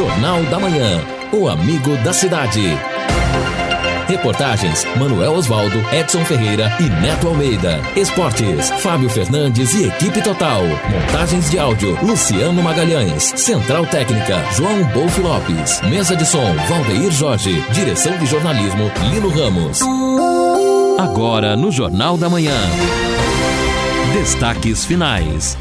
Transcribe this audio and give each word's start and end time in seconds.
Jornal 0.00 0.42
da 0.44 0.58
Manhã. 0.58 0.98
O 1.30 1.46
amigo 1.46 1.94
da 1.98 2.10
cidade. 2.10 2.62
Reportagens: 4.08 4.86
Manuel 4.96 5.34
Osvaldo, 5.34 5.76
Edson 5.92 6.24
Ferreira 6.24 6.74
e 6.80 6.84
Neto 7.02 7.28
Almeida. 7.28 7.82
Esportes: 7.94 8.70
Fábio 8.78 9.10
Fernandes 9.10 9.74
e 9.74 9.88
equipe 9.88 10.22
total. 10.22 10.62
Montagens 10.88 11.50
de 11.50 11.58
áudio: 11.58 11.98
Luciano 12.02 12.62
Magalhães. 12.62 13.24
Central 13.36 13.84
Técnica: 13.84 14.42
João 14.56 14.84
Bolfo 14.84 15.20
Lopes. 15.20 15.82
Mesa 15.82 16.16
de 16.16 16.24
som: 16.24 16.54
Valdeir 16.66 17.10
Jorge. 17.10 17.62
Direção 17.70 18.16
de 18.16 18.24
jornalismo: 18.24 18.90
Lino 19.12 19.28
Ramos. 19.28 19.80
Agora 20.98 21.54
no 21.56 21.70
Jornal 21.70 22.16
da 22.16 22.30
Manhã. 22.30 22.56
Destaques 24.14 24.82
finais. 24.82 25.58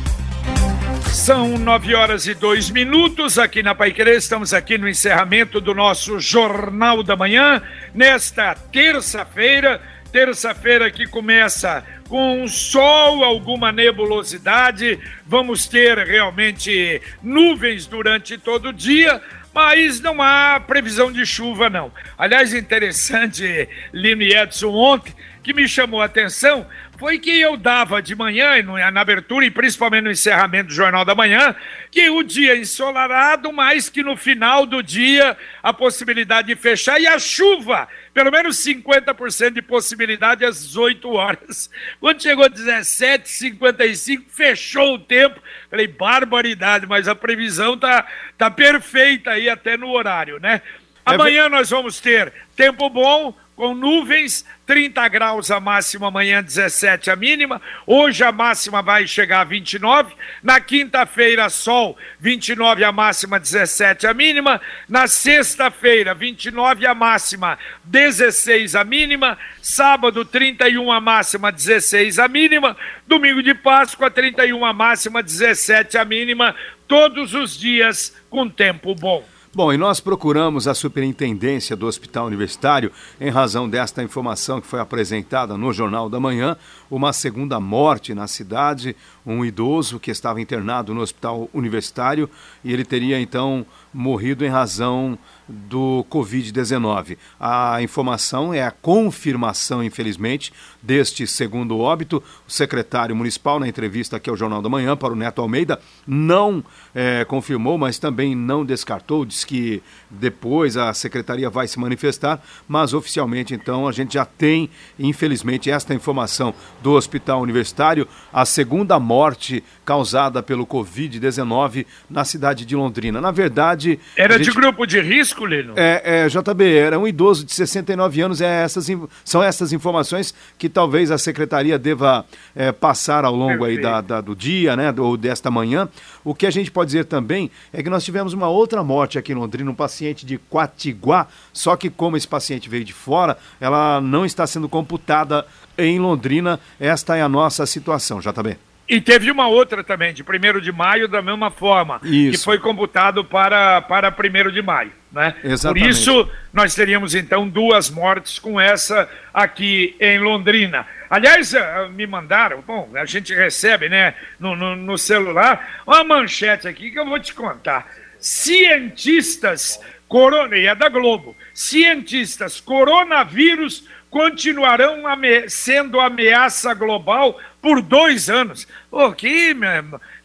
São 1.14 1.58
nove 1.58 1.96
horas 1.96 2.28
e 2.28 2.34
dois 2.34 2.70
minutos 2.70 3.40
aqui 3.40 3.64
na 3.64 3.74
Paiquerê. 3.74 4.16
Estamos 4.16 4.54
aqui 4.54 4.78
no 4.78 4.88
encerramento 4.88 5.60
do 5.60 5.74
nosso 5.74 6.20
Jornal 6.20 7.02
da 7.04 7.16
Manhã, 7.16 7.62
nesta 7.94 8.54
terça-feira. 8.54 9.82
Terça-feira 10.12 10.90
que 10.90 11.06
começa 11.06 11.84
com 12.08 12.48
sol, 12.48 13.24
alguma 13.24 13.72
nebulosidade. 13.72 15.00
Vamos 15.26 15.68
ter 15.68 15.98
realmente 16.00 17.02
nuvens 17.22 17.86
durante 17.86 18.38
todo 18.38 18.70
o 18.70 18.74
dia, 18.74 19.22
mas 19.54 20.00
não 20.00 20.22
há 20.22 20.60
previsão 20.60 21.12
de 21.12 21.26
chuva, 21.26 21.70
não. 21.70 21.92
Aliás, 22.18 22.54
interessante, 22.54 23.68
Lino 23.94 24.24
Edson, 24.24 24.74
ontem, 24.74 25.14
que 25.44 25.54
me 25.54 25.68
chamou 25.68 26.02
a 26.02 26.06
atenção 26.06 26.66
foi 27.00 27.18
que 27.18 27.40
eu 27.40 27.56
dava 27.56 28.02
de 28.02 28.14
manhã, 28.14 28.62
na 28.92 29.00
abertura 29.00 29.46
e 29.46 29.50
principalmente 29.50 30.04
no 30.04 30.12
encerramento 30.12 30.68
do 30.68 30.74
Jornal 30.74 31.06
da 31.06 31.16
Manhã, 31.16 31.56
que 31.90 32.10
o 32.10 32.22
dia 32.22 32.58
ensolarado, 32.58 33.54
mas 33.54 33.88
que 33.90 34.04
no 34.04 34.18
final 34.18 34.66
do 34.66 34.84
dia 34.84 35.38
a 35.64 35.72
possibilidade 35.72 36.50
de 36.50 36.58
fechar 36.58 37.00
e 37.00 37.08
a 37.08 37.18
chuva, 37.18 37.88
pelo 38.14 38.30
menos 38.30 38.58
50% 38.58 39.52
de 39.52 39.62
possibilidade 39.62 40.44
às 40.44 40.62
18 40.62 41.10
horas. 41.10 41.70
Quando 42.02 42.22
chegou 42.22 42.50
17h55, 42.50 44.26
fechou 44.28 44.96
o 44.96 45.00
tempo. 45.00 45.42
Falei, 45.70 45.88
barbaridade, 45.88 46.86
mas 46.86 47.08
a 47.08 47.16
previsão 47.16 47.78
tá, 47.78 48.06
tá 48.38 48.52
perfeita 48.52 49.32
aí 49.32 49.50
até 49.50 49.78
no 49.78 49.90
horário, 49.90 50.38
né? 50.38 50.62
É 51.06 51.14
Amanhã 51.14 51.48
nós 51.48 51.70
vamos 51.70 52.02
ter 52.02 52.34
tempo 52.58 52.90
bom, 52.90 53.34
com 53.60 53.76
nuvens, 53.76 54.46
30 54.66 55.06
graus 55.10 55.52
a 55.52 55.60
máxima, 55.60 56.08
amanhã 56.08 56.42
17 56.42 57.12
a 57.12 57.16
mínima. 57.18 57.62
Hoje 57.86 58.24
a 58.24 58.32
máxima 58.32 58.82
vai 58.82 59.06
chegar 59.06 59.42
a 59.42 59.44
29. 59.44 60.16
Na 60.42 60.62
quinta-feira, 60.62 61.50
sol, 61.50 61.98
29 62.22 62.86
a 62.86 62.92
máxima, 62.94 63.38
17 63.38 64.08
a 64.08 64.14
mínima. 64.14 64.62
Na 64.88 65.08
sexta-feira, 65.08 66.14
29 66.14 66.88
a 66.88 66.96
máxima, 66.96 67.60
16 67.84 68.76
a 68.76 68.86
mínima. 68.86 69.38
Sábado, 69.62 70.24
31 70.24 70.90
a 70.90 71.02
máxima, 71.02 71.52
16 71.52 72.18
a 72.18 72.30
mínima. 72.30 72.78
Domingo 73.06 73.44
de 73.44 73.54
Páscoa, 73.54 74.10
31 74.10 74.64
a 74.64 74.72
máxima, 74.72 75.22
17 75.22 75.98
a 75.98 76.06
mínima. 76.06 76.56
Todos 76.88 77.34
os 77.34 77.60
dias 77.60 78.16
com 78.30 78.48
tempo 78.48 78.96
bom. 78.96 79.28
Bom, 79.52 79.74
e 79.74 79.78
nós 79.78 80.00
procuramos 80.00 80.68
a 80.68 80.76
superintendência 80.76 81.76
do 81.76 81.88
Hospital 81.88 82.28
Universitário 82.28 82.92
em 83.20 83.32
razão 83.32 83.68
desta 83.68 84.04
informação 84.04 84.62
que 84.62 84.68
foi 84.68 84.80
apresentada 84.80 85.58
no 85.58 85.74
Jornal 85.74 86.08
da 86.08 86.20
Manhã, 86.20 86.56
uma 86.90 87.14
segunda 87.14 87.60
morte 87.60 88.14
na 88.14 88.28
cidade, 88.28 88.96
um 89.26 89.46
idoso 89.46 90.00
que 90.00 90.12
estava 90.12 90.42
internado 90.42 90.94
no 90.94 91.02
Hospital 91.02 91.50
Universitário 91.54 92.30
e 92.64 92.74
ele 92.74 92.84
teria 92.84 93.20
então 93.20 93.66
morrido 93.94 94.46
em 94.46 94.50
razão 94.50 95.18
do 95.48 96.06
Covid-19. 96.12 97.18
A 97.40 97.82
informação 97.82 98.54
é 98.54 98.64
a 98.64 98.72
confirmação, 98.72 99.84
infelizmente, 99.84 100.54
deste 100.82 101.26
segundo 101.26 101.80
óbito. 101.80 102.24
O 102.48 102.52
secretário 102.52 103.16
municipal, 103.16 103.60
na 103.60 103.68
entrevista 103.68 104.18
aqui 104.18 104.30
ao 104.30 104.38
Jornal 104.38 104.62
da 104.62 104.70
Manhã 104.70 104.96
para 104.96 105.14
o 105.14 105.16
Neto 105.16 105.42
Almeida, 105.42 105.80
não 106.06 106.64
é, 106.94 107.26
confirmou, 107.26 107.78
mas 107.78 107.98
também 107.98 108.36
não 108.36 108.64
descartou, 108.64 109.26
diz 109.26 109.44
que 109.44 109.82
depois 110.10 110.78
a 110.78 110.94
secretaria 110.94 111.50
vai 111.50 111.68
se 111.68 111.80
manifestar, 111.80 112.42
mas 112.68 112.94
oficialmente 112.94 113.54
então 113.54 113.88
a 113.88 113.92
gente 113.92 114.14
já 114.14 114.26
tem, 114.26 114.70
infelizmente, 115.00 115.72
esta 115.72 115.94
informação 115.94 116.54
do 116.82 116.94
Hospital 116.94 117.42
Universitário, 117.42 118.08
a 118.32 118.46
segunda 118.46 119.00
morte 119.00 119.64
causada 119.86 120.42
pelo 120.44 120.66
Covid-19 120.66 121.86
na 122.10 122.24
cidade 122.24 122.66
de 122.66 122.76
Londrina. 122.76 123.20
Na 123.20 123.32
verdade. 123.32 124.00
Era 124.16 124.38
gente... 124.38 124.50
de 124.50 124.56
grupo 124.56 124.86
de 124.86 125.00
risco, 125.02 125.46
Lino? 125.46 125.74
É, 125.76 126.26
é, 126.26 126.28
JB, 126.28 126.78
era 126.78 127.00
um 127.00 127.08
idoso 127.08 127.46
de 127.46 127.54
69 127.54 128.22
anos, 128.22 128.42
é 128.42 128.64
essas, 128.64 128.88
são 129.24 129.42
essas 129.42 129.74
informações 129.74 130.34
que 130.58 130.70
talvez 130.70 131.12
a 131.12 131.18
secretaria 131.18 131.78
deva 131.78 132.26
é, 132.56 132.72
passar 132.72 133.26
ao 133.26 133.36
longo 133.36 133.66
aí 133.66 133.82
da, 133.82 134.02
da, 134.02 134.22
do 134.22 134.36
dia, 134.36 134.76
né, 134.76 134.94
ou 134.98 135.18
desta 135.18 135.50
manhã. 135.50 135.90
O 136.24 136.36
que 136.36 136.46
a 136.46 136.52
gente 136.52 136.72
pode 136.72 136.88
dizer 136.88 137.06
também 137.06 137.50
é 137.74 137.82
que 137.82 137.90
nós 137.90 138.04
tivemos 138.04 138.34
uma 138.34 138.48
outra 138.48 138.84
morte 138.84 139.18
aqui 139.18 139.32
em 139.32 139.36
Londrina, 139.36 139.72
um 139.72 139.76
paciente 139.76 140.26
de 140.26 140.38
Quatiguá, 140.38 141.28
só 141.52 141.76
que 141.76 141.90
como 141.90 142.16
esse 142.18 142.28
paciente 142.28 142.70
veio 142.70 142.84
de 142.84 142.94
fora, 142.94 143.38
ela 143.60 144.00
não 144.02 144.26
está 144.26 144.46
sendo 144.46 144.70
computada 144.70 145.46
em 145.80 146.00
Londrina. 146.00 146.60
Esta 146.80 147.18
é 147.18 147.22
a 147.22 147.30
nossa 147.30 147.66
situação, 147.66 148.20
JB. 148.20 148.58
E 148.90 149.00
teve 149.00 149.30
uma 149.30 149.48
outra 149.48 149.84
também, 149.84 150.12
de 150.12 150.24
1 150.24 150.60
de 150.60 150.72
maio, 150.72 151.08
da 151.08 151.22
mesma 151.22 151.52
forma, 151.52 152.02
isso. 152.04 152.32
que 152.32 152.44
foi 152.44 152.58
computado 152.58 153.24
para, 153.24 153.80
para 153.84 154.10
1 154.10 154.52
de 154.52 154.64
maio. 154.64 154.92
Né? 155.12 155.36
Exatamente. 155.44 155.84
Por 155.84 155.90
isso, 155.92 156.30
nós 156.52 156.74
teríamos 156.74 157.14
então 157.14 157.48
duas 157.48 157.92
mortes 157.92 158.40
com 158.40 158.60
essa 158.60 159.08
aqui 159.32 159.96
em 160.00 160.18
Londrina. 160.18 160.88
Aliás, 161.08 161.54
eh, 161.54 161.90
me 161.90 162.08
mandaram, 162.08 162.64
bom, 162.66 162.90
a 162.96 163.06
gente 163.06 163.34
recebe 163.34 163.90
né, 163.90 164.16
no, 164.40 164.56
no, 164.56 164.76
no 164.76 164.98
celular, 164.98 165.84
uma 165.86 166.04
manchete 166.04 166.68
aqui 166.68 166.90
que 166.90 167.00
eu 167.00 167.06
vou 167.06 167.20
te 167.20 167.34
contar. 167.34 167.88
Cientistas, 168.20 169.80
corona, 170.08 170.58
e 170.58 170.66
é 170.66 170.74
da 170.74 170.90
Globo, 170.90 171.36
cientistas, 171.54 172.60
coronavírus 172.60 173.88
continuarão 174.10 175.08
ame 175.08 175.50
sendo 175.50 176.00
ameaça 176.00 176.74
global 176.74 177.38
por 177.62 177.82
dois 177.82 178.30
anos. 178.30 178.68
Oh, 178.92 179.12
que, 179.12 179.56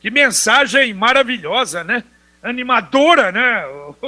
que 0.01 0.11
mensagem 0.11 0.95
maravilhosa, 0.95 1.85
né? 1.85 2.05
Animadora, 2.43 3.33
né, 3.33 3.65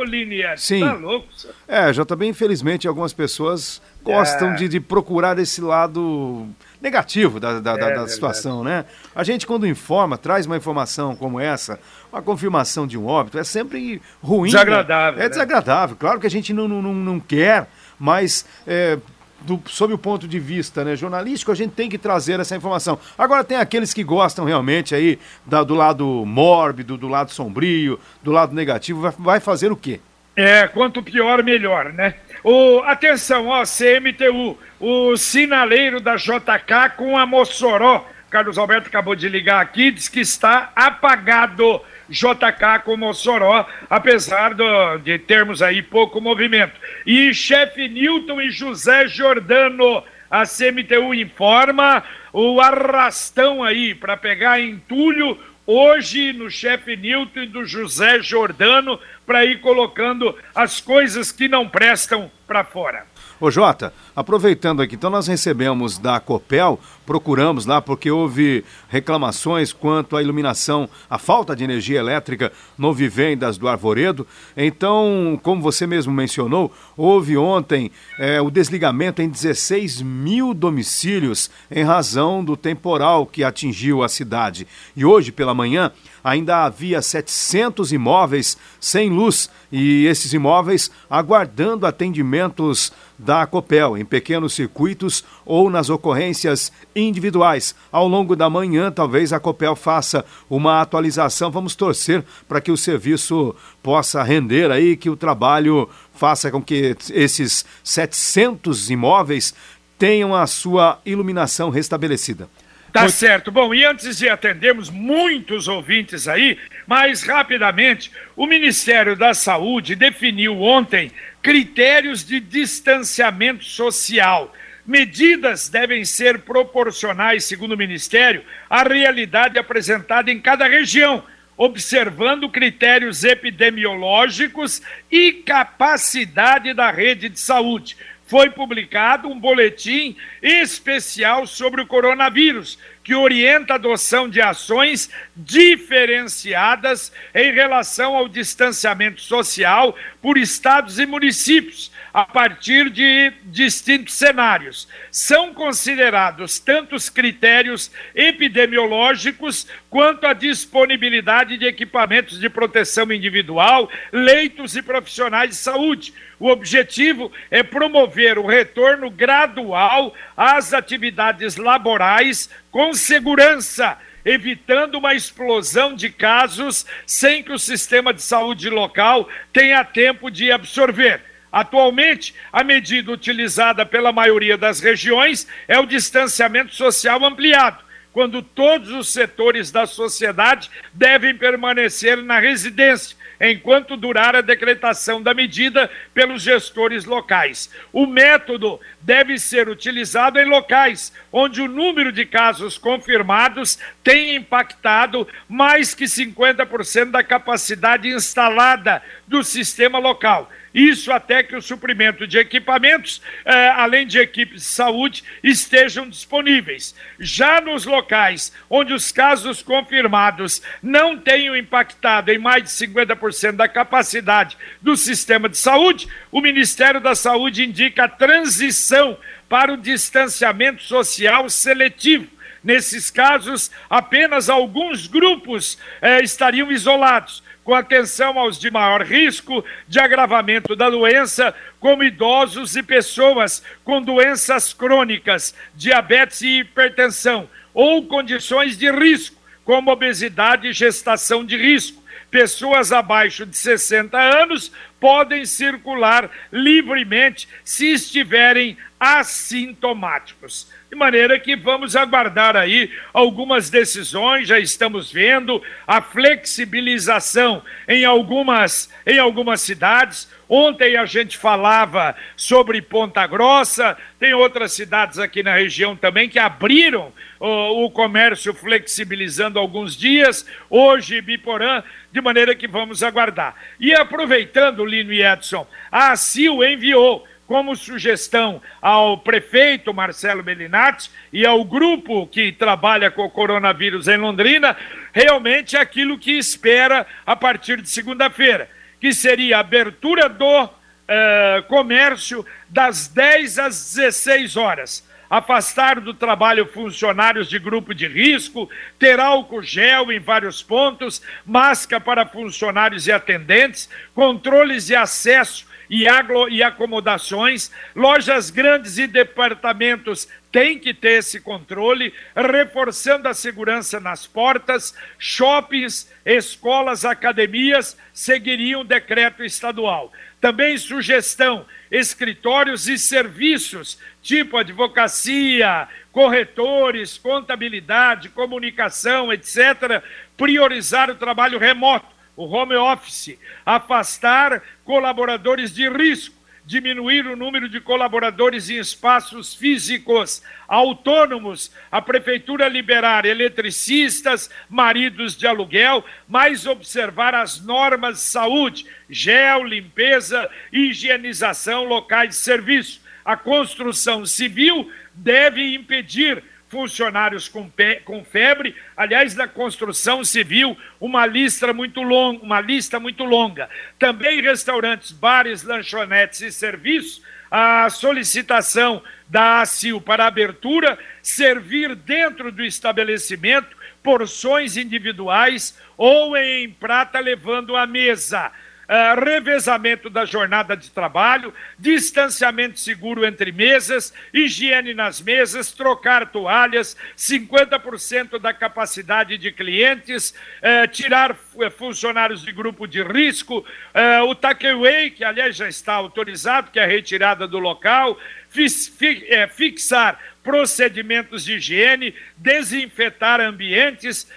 Linier? 0.06 0.58
Sim. 0.58 0.80
Tá 0.80 0.92
louco. 0.92 1.26
É, 1.66 1.90
já 1.90 2.04
também, 2.04 2.28
infelizmente, 2.28 2.86
algumas 2.86 3.14
pessoas 3.14 3.80
gostam 4.02 4.50
é. 4.50 4.54
de, 4.56 4.68
de 4.68 4.78
procurar 4.78 5.38
esse 5.38 5.62
lado 5.62 6.46
negativo 6.80 7.40
da, 7.40 7.60
da, 7.60 7.72
é, 7.72 7.94
da 7.94 8.06
situação, 8.06 8.62
né? 8.62 8.84
A 9.14 9.24
gente, 9.24 9.46
quando 9.46 9.66
informa, 9.66 10.18
traz 10.18 10.44
uma 10.44 10.56
informação 10.56 11.16
como 11.16 11.40
essa, 11.40 11.80
uma 12.12 12.20
confirmação 12.20 12.86
de 12.86 12.98
um 12.98 13.06
óbito, 13.06 13.38
é 13.38 13.44
sempre 13.44 14.02
ruim. 14.22 14.50
Né? 14.50 14.58
Desagradável. 14.58 15.18
Né? 15.18 15.24
É 15.24 15.28
desagradável. 15.30 15.96
Claro 15.96 16.20
que 16.20 16.26
a 16.26 16.30
gente 16.30 16.52
não, 16.52 16.68
não, 16.68 16.82
não 16.82 17.18
quer, 17.18 17.68
mas 17.98 18.44
é, 18.66 18.98
do, 19.46 19.62
sob 19.66 19.94
o 19.94 19.98
ponto 19.98 20.26
de 20.26 20.38
vista 20.38 20.84
né, 20.84 20.96
jornalístico, 20.96 21.52
a 21.52 21.54
gente 21.54 21.72
tem 21.72 21.88
que 21.88 21.96
trazer 21.96 22.40
essa 22.40 22.56
informação. 22.56 22.98
Agora 23.16 23.44
tem 23.44 23.56
aqueles 23.56 23.94
que 23.94 24.02
gostam 24.02 24.44
realmente 24.44 24.94
aí 24.94 25.18
da, 25.46 25.62
do 25.62 25.74
lado 25.74 26.04
mórbido, 26.26 26.96
do 26.96 27.08
lado 27.08 27.30
sombrio, 27.30 27.98
do 28.22 28.32
lado 28.32 28.54
negativo, 28.54 29.00
vai, 29.00 29.12
vai 29.16 29.40
fazer 29.40 29.70
o 29.70 29.76
quê? 29.76 30.00
É, 30.34 30.68
quanto 30.68 31.02
pior, 31.02 31.42
melhor, 31.42 31.92
né? 31.94 32.14
O, 32.44 32.80
atenção, 32.80 33.46
ó, 33.46 33.62
CMTU, 33.62 34.58
o 34.78 35.16
sinaleiro 35.16 35.98
da 35.98 36.16
JK 36.16 36.96
com 36.96 37.16
a 37.16 37.24
Mossoró. 37.24 38.06
Carlos 38.28 38.58
Alberto 38.58 38.88
acabou 38.88 39.14
de 39.14 39.28
ligar 39.28 39.62
aqui, 39.62 39.90
diz 39.90 40.08
que 40.08 40.20
está 40.20 40.70
apagado. 40.76 41.80
JK 42.08 42.82
com 42.84 42.96
Mossoró, 42.96 43.66
apesar 43.88 44.54
do, 44.54 44.98
de 44.98 45.18
termos 45.18 45.62
aí 45.62 45.82
pouco 45.82 46.20
movimento. 46.20 46.74
E 47.04 47.32
chefe 47.34 47.88
Newton 47.88 48.40
e 48.40 48.50
José 48.50 49.08
Jordano, 49.08 50.02
a 50.30 50.44
CMTU 50.44 51.14
informa 51.14 52.02
o 52.32 52.60
arrastão 52.60 53.62
aí 53.62 53.94
para 53.94 54.16
pegar 54.16 54.60
entulho 54.60 55.38
hoje 55.66 56.32
no 56.32 56.48
chefe 56.48 56.96
Newton 56.96 57.40
e 57.40 57.46
do 57.46 57.64
José 57.64 58.22
Jordano 58.22 58.98
para 59.26 59.44
ir 59.44 59.60
colocando 59.60 60.34
as 60.54 60.80
coisas 60.80 61.32
que 61.32 61.48
não 61.48 61.68
prestam 61.68 62.30
para 62.46 62.62
fora. 62.62 63.04
Ô 63.38 63.50
Jota, 63.50 63.92
aproveitando 64.14 64.80
aqui, 64.80 64.94
então 64.94 65.10
nós 65.10 65.26
recebemos 65.26 65.98
da 65.98 66.18
Copel, 66.20 66.80
procuramos 67.06 67.64
lá 67.64 67.80
porque 67.80 68.10
houve 68.10 68.64
reclamações 68.88 69.72
quanto 69.72 70.16
à 70.16 70.22
iluminação, 70.22 70.88
a 71.08 71.18
falta 71.18 71.54
de 71.54 71.62
energia 71.64 72.00
elétrica 72.00 72.52
no 72.76 72.92
Vivendas 72.92 73.56
do 73.56 73.68
Arvoredo. 73.68 74.26
Então, 74.56 75.38
como 75.42 75.62
você 75.62 75.86
mesmo 75.86 76.12
mencionou, 76.12 76.72
houve 76.96 77.36
ontem 77.36 77.90
é, 78.18 78.40
o 78.40 78.50
desligamento 78.50 79.22
em 79.22 79.28
16 79.28 80.02
mil 80.02 80.52
domicílios 80.52 81.48
em 81.70 81.84
razão 81.84 82.44
do 82.44 82.56
temporal 82.56 83.24
que 83.24 83.44
atingiu 83.44 84.02
a 84.02 84.08
cidade. 84.08 84.66
E 84.96 85.04
hoje 85.04 85.30
pela 85.30 85.54
manhã, 85.54 85.92
ainda 86.24 86.64
havia 86.64 87.00
700 87.00 87.92
imóveis 87.92 88.58
sem 88.80 89.08
luz 89.08 89.48
e 89.70 90.06
esses 90.06 90.32
imóveis 90.32 90.90
aguardando 91.08 91.86
atendimentos 91.86 92.92
da 93.18 93.46
Copel 93.46 93.96
em 93.96 94.04
pequenos 94.04 94.52
circuitos 94.52 95.24
ou 95.44 95.70
nas 95.70 95.88
ocorrências 95.88 96.72
individuais. 96.96 97.74
Ao 97.92 98.08
longo 98.08 98.34
da 98.34 98.48
manhã, 98.48 98.90
talvez 98.90 99.32
a 99.32 99.38
Copel 99.38 99.76
faça 99.76 100.24
uma 100.48 100.80
atualização. 100.80 101.50
Vamos 101.50 101.76
torcer 101.76 102.24
para 102.48 102.60
que 102.60 102.72
o 102.72 102.76
serviço 102.76 103.54
possa 103.82 104.22
render 104.22 104.70
aí, 104.70 104.96
que 104.96 105.10
o 105.10 105.16
trabalho 105.16 105.88
faça 106.14 106.50
com 106.50 106.62
que 106.62 106.96
esses 107.12 107.64
700 107.84 108.90
imóveis 108.90 109.54
tenham 109.98 110.34
a 110.34 110.46
sua 110.46 111.00
iluminação 111.04 111.70
restabelecida. 111.70 112.48
Tá 112.92 113.02
Muito... 113.02 113.14
certo. 113.14 113.50
Bom, 113.50 113.74
e 113.74 113.84
antes 113.84 114.16
de 114.16 114.26
atendermos 114.26 114.88
muitos 114.88 115.68
ouvintes 115.68 116.26
aí, 116.26 116.56
mais 116.86 117.22
rapidamente, 117.22 118.10
o 118.34 118.46
Ministério 118.46 119.14
da 119.14 119.34
Saúde 119.34 119.94
definiu 119.94 120.62
ontem 120.62 121.12
critérios 121.42 122.24
de 122.24 122.40
distanciamento 122.40 123.64
social. 123.64 124.50
Medidas 124.86 125.68
devem 125.68 126.04
ser 126.04 126.40
proporcionais, 126.40 127.44
segundo 127.44 127.72
o 127.72 127.76
Ministério, 127.76 128.44
à 128.70 128.84
realidade 128.84 129.58
apresentada 129.58 130.30
em 130.30 130.40
cada 130.40 130.68
região, 130.68 131.24
observando 131.56 132.48
critérios 132.48 133.24
epidemiológicos 133.24 134.80
e 135.10 135.32
capacidade 135.32 136.72
da 136.72 136.90
rede 136.90 137.28
de 137.28 137.40
saúde. 137.40 137.96
Foi 138.26 138.50
publicado 138.50 139.28
um 139.28 139.38
boletim 139.38 140.16
especial 140.42 141.46
sobre 141.46 141.80
o 141.80 141.86
coronavírus, 141.86 142.78
que 143.06 143.14
orienta 143.14 143.74
a 143.74 143.76
adoção 143.76 144.28
de 144.28 144.40
ações 144.40 145.08
diferenciadas 145.36 147.12
em 147.32 147.52
relação 147.52 148.16
ao 148.16 148.28
distanciamento 148.28 149.20
social 149.20 149.96
por 150.20 150.36
estados 150.36 150.98
e 150.98 151.06
municípios, 151.06 151.92
a 152.12 152.24
partir 152.24 152.90
de 152.90 153.32
distintos 153.44 154.14
cenários. 154.14 154.88
São 155.08 155.54
considerados 155.54 156.58
tanto 156.58 156.96
os 156.96 157.08
critérios 157.08 157.92
epidemiológicos 158.12 159.68
quanto 159.88 160.26
a 160.26 160.32
disponibilidade 160.32 161.56
de 161.58 161.64
equipamentos 161.64 162.40
de 162.40 162.48
proteção 162.48 163.12
individual, 163.12 163.88
leitos 164.10 164.74
e 164.74 164.82
profissionais 164.82 165.50
de 165.50 165.56
saúde. 165.56 166.12
O 166.40 166.48
objetivo 166.48 167.30
é 167.50 167.62
promover 167.62 168.36
o 168.36 168.46
retorno 168.46 169.10
gradual 169.10 170.12
às 170.36 170.74
atividades 170.74 171.56
laborais 171.56 172.50
com 172.76 172.92
segurança, 172.92 173.96
evitando 174.22 174.96
uma 174.96 175.14
explosão 175.14 175.96
de 175.96 176.10
casos 176.10 176.84
sem 177.06 177.42
que 177.42 177.50
o 177.50 177.58
sistema 177.58 178.12
de 178.12 178.20
saúde 178.20 178.68
local 178.68 179.30
tenha 179.50 179.82
tempo 179.82 180.30
de 180.30 180.52
absorver. 180.52 181.22
Atualmente, 181.50 182.34
a 182.52 182.62
medida 182.62 183.10
utilizada 183.10 183.86
pela 183.86 184.12
maioria 184.12 184.58
das 184.58 184.78
regiões 184.78 185.48
é 185.66 185.78
o 185.78 185.86
distanciamento 185.86 186.74
social 186.74 187.24
ampliado, 187.24 187.82
quando 188.12 188.42
todos 188.42 188.90
os 188.90 189.08
setores 189.08 189.70
da 189.70 189.86
sociedade 189.86 190.70
devem 190.92 191.34
permanecer 191.34 192.22
na 192.22 192.38
residência, 192.38 193.16
enquanto 193.40 193.96
durar 193.96 194.34
a 194.34 194.40
decretação 194.40 195.22
da 195.22 195.34
medida 195.34 195.90
pelos 196.14 196.42
gestores 196.42 197.04
locais. 197.04 197.70
O 197.92 198.06
método 198.06 198.80
deve 199.00 199.38
ser 199.38 199.68
utilizado 199.68 200.38
em 200.38 200.44
locais 200.44 201.12
onde 201.32 201.60
o 201.60 201.68
número 201.68 202.12
de 202.12 202.24
casos 202.24 202.78
confirmados 202.78 203.78
tem 204.02 204.36
impactado 204.36 205.26
mais 205.48 205.94
que 205.94 206.04
50% 206.04 207.10
da 207.10 207.22
capacidade 207.22 208.08
instalada 208.08 209.02
do 209.26 209.42
sistema 209.42 209.98
local. 209.98 210.50
Isso 210.76 211.10
até 211.10 211.42
que 211.42 211.56
o 211.56 211.62
suprimento 211.62 212.26
de 212.26 212.36
equipamentos, 212.36 213.22
eh, 213.46 213.68
além 213.70 214.06
de 214.06 214.18
equipes 214.18 214.60
de 214.60 214.68
saúde, 214.68 215.24
estejam 215.42 216.06
disponíveis. 216.06 216.94
Já 217.18 217.62
nos 217.62 217.86
locais 217.86 218.52
onde 218.68 218.92
os 218.92 219.10
casos 219.10 219.62
confirmados 219.62 220.60
não 220.82 221.16
tenham 221.16 221.56
impactado 221.56 222.30
em 222.30 222.36
mais 222.36 222.62
de 222.64 222.68
50% 222.68 223.52
da 223.52 223.66
capacidade 223.66 224.58
do 224.82 224.98
sistema 224.98 225.48
de 225.48 225.56
saúde, 225.56 226.08
o 226.30 226.42
Ministério 226.42 227.00
da 227.00 227.14
Saúde 227.14 227.64
indica 227.64 228.04
a 228.04 228.08
transição 228.08 229.16
para 229.48 229.72
o 229.72 229.78
distanciamento 229.78 230.82
social 230.82 231.48
seletivo. 231.48 232.28
Nesses 232.62 233.10
casos, 233.10 233.70
apenas 233.88 234.50
alguns 234.50 235.06
grupos 235.06 235.78
eh, 236.02 236.20
estariam 236.22 236.70
isolados 236.70 237.45
com 237.66 237.74
atenção 237.74 238.38
aos 238.38 238.60
de 238.60 238.70
maior 238.70 239.02
risco 239.02 239.64
de 239.88 239.98
agravamento 239.98 240.76
da 240.76 240.88
doença, 240.88 241.52
como 241.80 242.04
idosos 242.04 242.76
e 242.76 242.82
pessoas 242.82 243.60
com 243.82 244.00
doenças 244.00 244.72
crônicas, 244.72 245.52
diabetes 245.74 246.42
e 246.42 246.60
hipertensão, 246.60 247.50
ou 247.74 248.06
condições 248.06 248.78
de 248.78 248.88
risco, 248.88 249.36
como 249.64 249.90
obesidade 249.90 250.68
e 250.68 250.72
gestação 250.72 251.44
de 251.44 251.56
risco. 251.56 252.00
Pessoas 252.36 252.92
abaixo 252.92 253.46
de 253.46 253.56
60 253.56 254.18
anos 254.18 254.70
podem 255.00 255.46
circular 255.46 256.30
livremente 256.52 257.48
se 257.64 257.94
estiverem 257.94 258.76
assintomáticos. 259.00 260.70
De 260.90 260.94
maneira 260.94 261.40
que 261.40 261.56
vamos 261.56 261.96
aguardar 261.96 262.54
aí 262.54 262.92
algumas 263.14 263.70
decisões, 263.70 264.48
já 264.48 264.58
estamos 264.58 265.10
vendo 265.10 265.62
a 265.86 266.02
flexibilização 266.02 267.62
em 267.88 268.04
algumas, 268.04 268.92
em 269.06 269.18
algumas 269.18 269.62
cidades. 269.62 270.30
Ontem 270.46 270.94
a 270.94 271.06
gente 271.06 271.38
falava 271.38 272.14
sobre 272.36 272.82
Ponta 272.82 273.26
Grossa, 273.26 273.96
tem 274.18 274.34
outras 274.34 274.74
cidades 274.74 275.18
aqui 275.18 275.42
na 275.42 275.54
região 275.54 275.96
também 275.96 276.28
que 276.28 276.38
abriram 276.38 277.14
o, 277.38 277.90
comércio 277.90 278.54
flexibilizando 278.54 279.58
alguns 279.58 279.96
dias. 279.96 280.46
Hoje, 280.70 281.20
Biporã, 281.20 281.82
de 282.12 282.20
maneira 282.20 282.54
que 282.54 282.66
vamos 282.66 283.02
aguardar. 283.02 283.54
E 283.78 283.94
aproveitando, 283.94 284.84
Lino 284.84 285.12
e 285.12 285.22
Edson, 285.22 285.66
a 285.90 286.12
ACIL 286.12 286.64
enviou 286.64 287.26
como 287.46 287.76
sugestão 287.76 288.60
ao 288.82 289.18
prefeito 289.18 289.94
Marcelo 289.94 290.42
Bellinati 290.42 291.10
e 291.32 291.46
ao 291.46 291.64
grupo 291.64 292.26
que 292.26 292.50
trabalha 292.50 293.10
com 293.10 293.24
o 293.24 293.30
coronavírus 293.30 294.08
em 294.08 294.16
Londrina, 294.16 294.76
realmente 295.12 295.76
aquilo 295.76 296.18
que 296.18 296.32
espera 296.32 297.06
a 297.24 297.36
partir 297.36 297.80
de 297.80 297.88
segunda-feira, 297.88 298.68
que 299.00 299.12
seria 299.14 299.58
a 299.58 299.60
abertura 299.60 300.28
do 300.28 300.64
uh, 300.64 301.62
comércio 301.68 302.44
das 302.68 303.06
10 303.08 303.58
às 303.58 303.94
16 303.94 304.56
horas. 304.56 305.06
Afastar 305.28 306.00
do 306.00 306.14
trabalho 306.14 306.66
funcionários 306.66 307.48
de 307.48 307.58
grupo 307.58 307.94
de 307.94 308.06
risco, 308.06 308.70
ter 308.98 309.18
álcool 309.18 309.62
gel 309.62 310.12
em 310.12 310.20
vários 310.20 310.62
pontos, 310.62 311.22
máscara 311.44 312.00
para 312.00 312.26
funcionários 312.26 313.06
e 313.06 313.12
atendentes, 313.12 313.88
controles 314.14 314.86
de 314.86 314.94
acesso 314.94 315.66
e, 315.88 316.06
aglo, 316.08 316.48
e 316.48 316.62
acomodações, 316.62 317.70
lojas 317.94 318.50
grandes 318.50 318.98
e 318.98 319.06
departamentos 319.06 320.28
têm 320.50 320.78
que 320.78 320.94
ter 320.94 321.18
esse 321.18 321.40
controle, 321.40 322.14
reforçando 322.34 323.28
a 323.28 323.34
segurança 323.34 324.00
nas 324.00 324.26
portas, 324.26 324.96
shoppings, 325.18 326.10
escolas, 326.24 327.04
academias 327.04 327.96
seguiriam 328.12 328.80
o 328.80 328.84
decreto 328.84 329.44
estadual. 329.44 330.12
Também 330.40 330.76
sugestão: 330.78 331.66
escritórios 331.90 332.88
e 332.88 332.98
serviços, 332.98 333.98
tipo 334.22 334.56
advocacia, 334.56 335.88
corretores, 336.12 337.18
contabilidade, 337.18 338.28
comunicação, 338.28 339.32
etc., 339.32 340.02
priorizar 340.36 341.10
o 341.10 341.14
trabalho 341.14 341.58
remoto 341.58 342.16
o 342.36 342.44
home 342.44 342.76
office, 342.76 343.38
afastar 343.64 344.62
colaboradores 344.84 345.74
de 345.74 345.88
risco, 345.88 346.35
diminuir 346.66 347.24
o 347.28 347.36
número 347.36 347.68
de 347.68 347.80
colaboradores 347.80 348.68
em 348.68 348.78
espaços 348.78 349.54
físicos 349.54 350.42
autônomos, 350.66 351.70
a 351.92 352.02
prefeitura 352.02 352.68
liberar 352.68 353.24
eletricistas, 353.24 354.50
maridos 354.68 355.36
de 355.36 355.46
aluguel, 355.46 356.04
mas 356.28 356.66
observar 356.66 357.36
as 357.36 357.64
normas 357.64 358.16
de 358.16 358.22
saúde, 358.24 358.86
gel, 359.08 359.62
limpeza, 359.62 360.50
higienização 360.72 361.84
locais 361.84 362.30
de 362.30 362.36
serviço. 362.36 363.00
A 363.24 363.36
construção 363.36 364.26
civil 364.26 364.90
deve 365.14 365.72
impedir 365.72 366.42
funcionários 366.76 367.48
com, 367.48 367.72
com 368.04 368.22
febre, 368.22 368.76
aliás, 368.94 369.32
da 369.32 369.48
construção 369.48 370.22
civil, 370.22 370.76
uma 371.00 371.24
lista 371.24 371.72
muito 371.72 372.02
longa, 372.02 372.44
uma 372.44 372.60
lista 372.60 373.00
muito 373.00 373.24
longa. 373.24 373.66
Também 373.98 374.42
restaurantes, 374.42 375.10
bares, 375.10 375.62
lanchonetes 375.62 376.42
e 376.42 376.52
serviços, 376.52 377.22
a 377.50 377.88
solicitação 377.88 379.02
da 379.26 379.62
ACIL 379.62 380.02
para 380.02 380.26
abertura, 380.26 380.98
servir 381.22 381.94
dentro 381.94 382.52
do 382.52 382.62
estabelecimento 382.62 383.74
porções 384.02 384.76
individuais 384.76 385.78
ou 385.96 386.36
em 386.36 386.68
prata 386.68 387.18
levando 387.20 387.74
a 387.74 387.86
mesa. 387.86 388.52
Uh, 388.86 389.20
revezamento 389.20 390.08
da 390.08 390.24
jornada 390.24 390.76
de 390.76 390.90
trabalho, 390.90 391.52
distanciamento 391.76 392.78
seguro 392.78 393.26
entre 393.26 393.50
mesas, 393.50 394.14
higiene 394.32 394.94
nas 394.94 395.20
mesas, 395.20 395.72
trocar 395.72 396.30
toalhas, 396.30 396.96
50% 397.16 398.38
da 398.38 398.54
capacidade 398.54 399.36
de 399.38 399.50
clientes, 399.50 400.30
uh, 400.30 400.86
tirar 400.86 401.36
eh, 401.58 401.70
funcionários 401.70 402.42
de 402.42 402.52
grupo 402.52 402.86
de 402.86 403.02
risco, 403.02 403.58
uh, 403.58 404.24
o 404.28 404.34
takeaway, 404.34 405.10
que 405.10 405.24
aliás 405.24 405.56
já 405.56 405.68
está 405.68 405.94
autorizado, 405.94 406.70
que 406.70 406.78
é 406.78 406.84
a 406.84 406.86
retirada 406.86 407.48
do 407.48 407.58
local, 407.58 408.16
fixar 408.48 410.20
procedimentos 410.42 411.44
de 411.44 411.54
higiene, 411.54 412.14
desinfetar 412.36 413.40
ambientes, 413.40 414.30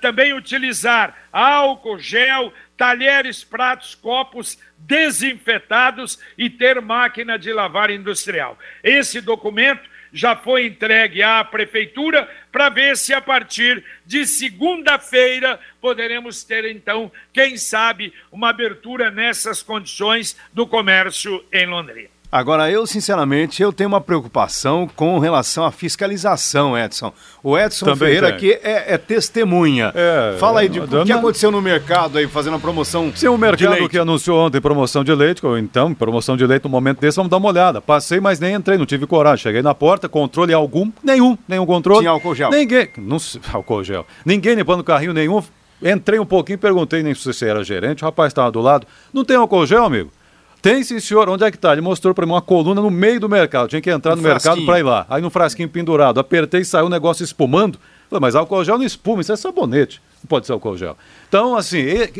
também 0.00 0.32
utilizar 0.32 1.28
álcool, 1.32 1.98
gel, 1.98 2.52
talheres, 2.76 3.44
pratos, 3.44 3.94
copos 3.94 4.58
desinfetados 4.78 6.18
e 6.36 6.50
ter 6.50 6.80
máquina 6.80 7.38
de 7.38 7.52
lavar 7.52 7.90
industrial. 7.90 8.58
Esse 8.82 9.20
documento 9.20 9.88
já 10.12 10.34
foi 10.34 10.66
entregue 10.66 11.22
à 11.22 11.44
prefeitura 11.44 12.28
para 12.50 12.68
ver 12.68 12.96
se 12.96 13.14
a 13.14 13.20
partir 13.20 13.84
de 14.04 14.26
segunda-feira 14.26 15.60
poderemos 15.80 16.42
ter 16.42 16.64
então, 16.64 17.12
quem 17.32 17.56
sabe, 17.56 18.12
uma 18.32 18.50
abertura 18.50 19.12
nessas 19.12 19.62
condições 19.62 20.36
do 20.52 20.66
comércio 20.66 21.44
em 21.52 21.66
Londrina. 21.66 22.08
Agora, 22.32 22.70
eu, 22.70 22.86
sinceramente, 22.86 23.60
eu 23.60 23.72
tenho 23.72 23.88
uma 23.88 24.00
preocupação 24.00 24.88
com 24.94 25.18
relação 25.18 25.64
à 25.64 25.72
fiscalização, 25.72 26.78
Edson. 26.78 27.12
O 27.42 27.58
Edson 27.58 27.86
Também 27.86 27.98
Ferreira 27.98 28.28
tem. 28.28 28.36
aqui 28.36 28.52
é, 28.62 28.94
é 28.94 28.98
testemunha. 28.98 29.92
É, 29.92 30.36
Fala 30.38 30.60
aí 30.60 30.68
de 30.68 30.78
o 30.78 31.04
que 31.04 31.10
aconteceu 31.10 31.50
no 31.50 31.60
mercado 31.60 32.18
aí, 32.18 32.28
fazendo 32.28 32.54
a 32.54 32.60
promoção 32.60 33.10
Sim, 33.16 33.26
o 33.28 33.36
mercado 33.36 33.88
que 33.88 33.98
anunciou 33.98 34.46
ontem 34.46 34.60
promoção 34.60 35.02
de 35.02 35.12
leite, 35.12 35.44
ou 35.44 35.58
então, 35.58 35.92
promoção 35.92 36.36
de 36.36 36.46
leite 36.46 36.62
no 36.62 36.70
momento 36.70 37.00
desse, 37.00 37.16
vamos 37.16 37.30
dar 37.30 37.38
uma 37.38 37.48
olhada. 37.48 37.80
Passei, 37.80 38.20
mas 38.20 38.38
nem 38.38 38.54
entrei, 38.54 38.78
não 38.78 38.86
tive 38.86 39.08
coragem. 39.08 39.42
Cheguei 39.42 39.62
na 39.62 39.74
porta, 39.74 40.08
controle 40.08 40.52
algum, 40.54 40.92
nenhum, 41.02 41.36
nenhum 41.48 41.66
controle. 41.66 42.00
Tinha 42.00 42.12
álcool 42.12 42.34
gel. 42.36 42.50
Ninguém, 42.50 42.90
não, 42.96 43.16
álcool 43.52 43.82
gel. 43.82 44.06
Ninguém 44.24 44.54
limpando 44.54 44.84
carrinho 44.84 45.12
nenhum. 45.12 45.42
Entrei 45.82 46.20
um 46.20 46.26
pouquinho, 46.26 46.58
perguntei 46.58 47.02
nem 47.02 47.12
se 47.12 47.24
você 47.24 47.46
era 47.46 47.64
gerente, 47.64 48.04
o 48.04 48.06
rapaz 48.06 48.30
estava 48.30 48.52
do 48.52 48.60
lado. 48.60 48.86
Não 49.12 49.24
tem 49.24 49.36
álcool 49.36 49.66
gel, 49.66 49.84
amigo? 49.84 50.12
Tem 50.62 50.82
sim, 50.82 51.00
senhor. 51.00 51.28
Onde 51.28 51.44
é 51.44 51.50
que 51.50 51.58
tá? 51.58 51.72
Ele 51.72 51.80
mostrou 51.80 52.14
para 52.14 52.26
mim 52.26 52.32
uma 52.32 52.42
coluna 52.42 52.80
no 52.80 52.90
meio 52.90 53.18
do 53.18 53.28
mercado. 53.28 53.68
Tinha 53.68 53.80
que 53.80 53.90
entrar 53.90 54.16
no, 54.16 54.22
no 54.22 54.28
mercado 54.28 54.64
para 54.64 54.78
ir 54.78 54.82
lá. 54.82 55.06
Aí 55.08 55.22
no 55.22 55.30
frasquinho 55.30 55.68
pendurado. 55.68 56.20
Apertei 56.20 56.60
e 56.60 56.64
saiu 56.64 56.86
o 56.86 56.90
negócio 56.90 57.24
espumando. 57.24 57.78
Falei, 58.08 58.20
mas 58.20 58.34
álcool 58.34 58.64
gel 58.64 58.76
não 58.76 58.84
espuma, 58.84 59.20
isso 59.20 59.32
é 59.32 59.36
sabonete. 59.36 60.02
Não 60.22 60.28
pode 60.28 60.44
ser 60.44 60.52
álcool 60.52 60.76
gel. 60.76 60.96
Então, 61.28 61.56
assim, 61.56 61.78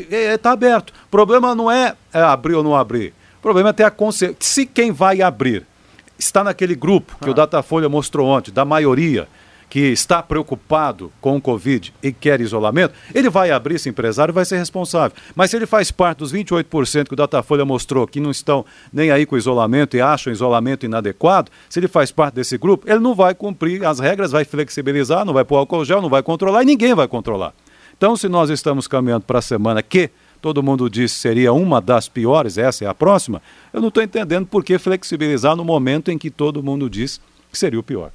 está 0.08 0.52
aberto. 0.52 0.90
O 0.90 1.10
problema 1.10 1.54
não 1.54 1.70
é, 1.70 1.94
é 2.12 2.20
abrir 2.20 2.54
ou 2.54 2.62
não 2.62 2.76
abrir. 2.76 3.12
O 3.38 3.42
problema 3.42 3.70
é 3.70 3.72
ter 3.72 3.84
a 3.84 3.90
consciência. 3.90 4.36
Se 4.38 4.64
quem 4.64 4.92
vai 4.92 5.20
abrir 5.20 5.66
está 6.18 6.44
naquele 6.44 6.74
grupo 6.74 7.16
que 7.20 7.28
ah. 7.28 7.32
o 7.32 7.34
Datafolha 7.34 7.88
mostrou 7.88 8.28
ontem, 8.28 8.52
da 8.52 8.64
maioria, 8.64 9.26
que 9.70 9.78
está 9.78 10.20
preocupado 10.20 11.12
com 11.20 11.36
o 11.36 11.40
Covid 11.40 11.94
e 12.02 12.12
quer 12.12 12.40
isolamento, 12.40 12.92
ele 13.14 13.30
vai 13.30 13.52
abrir 13.52 13.76
esse 13.76 13.88
empresário 13.88 14.32
e 14.32 14.34
vai 14.34 14.44
ser 14.44 14.58
responsável. 14.58 15.16
Mas 15.34 15.50
se 15.50 15.56
ele 15.56 15.64
faz 15.64 15.92
parte 15.92 16.18
dos 16.18 16.32
28% 16.32 17.06
que 17.06 17.14
o 17.14 17.16
Datafolha 17.16 17.64
mostrou 17.64 18.04
que 18.04 18.18
não 18.18 18.32
estão 18.32 18.66
nem 18.92 19.12
aí 19.12 19.24
com 19.24 19.38
isolamento 19.38 19.96
e 19.96 20.00
acham 20.00 20.32
isolamento 20.32 20.84
inadequado, 20.84 21.52
se 21.68 21.78
ele 21.78 21.86
faz 21.86 22.10
parte 22.10 22.34
desse 22.34 22.58
grupo, 22.58 22.90
ele 22.90 22.98
não 22.98 23.14
vai 23.14 23.32
cumprir 23.32 23.86
as 23.86 24.00
regras, 24.00 24.32
vai 24.32 24.44
flexibilizar, 24.44 25.24
não 25.24 25.32
vai 25.32 25.44
pôr 25.44 25.58
álcool 25.58 25.84
gel, 25.84 26.02
não 26.02 26.10
vai 26.10 26.22
controlar 26.22 26.64
e 26.64 26.66
ninguém 26.66 26.92
vai 26.92 27.06
controlar. 27.06 27.54
Então, 27.96 28.16
se 28.16 28.28
nós 28.28 28.50
estamos 28.50 28.88
caminhando 28.88 29.24
para 29.24 29.38
a 29.38 29.42
semana 29.42 29.82
que 29.82 30.10
todo 30.42 30.62
mundo 30.62 30.90
disse 30.90 31.16
seria 31.16 31.52
uma 31.52 31.80
das 31.80 32.08
piores, 32.08 32.58
essa 32.58 32.84
é 32.84 32.88
a 32.88 32.94
próxima, 32.94 33.40
eu 33.72 33.80
não 33.80 33.88
estou 33.88 34.02
entendendo 34.02 34.46
por 34.46 34.64
que 34.64 34.78
flexibilizar 34.78 35.54
no 35.54 35.64
momento 35.64 36.10
em 36.10 36.18
que 36.18 36.30
todo 36.30 36.62
mundo 36.62 36.90
diz 36.90 37.20
que 37.52 37.58
seria 37.58 37.78
o 37.78 37.82
pior. 37.84 38.10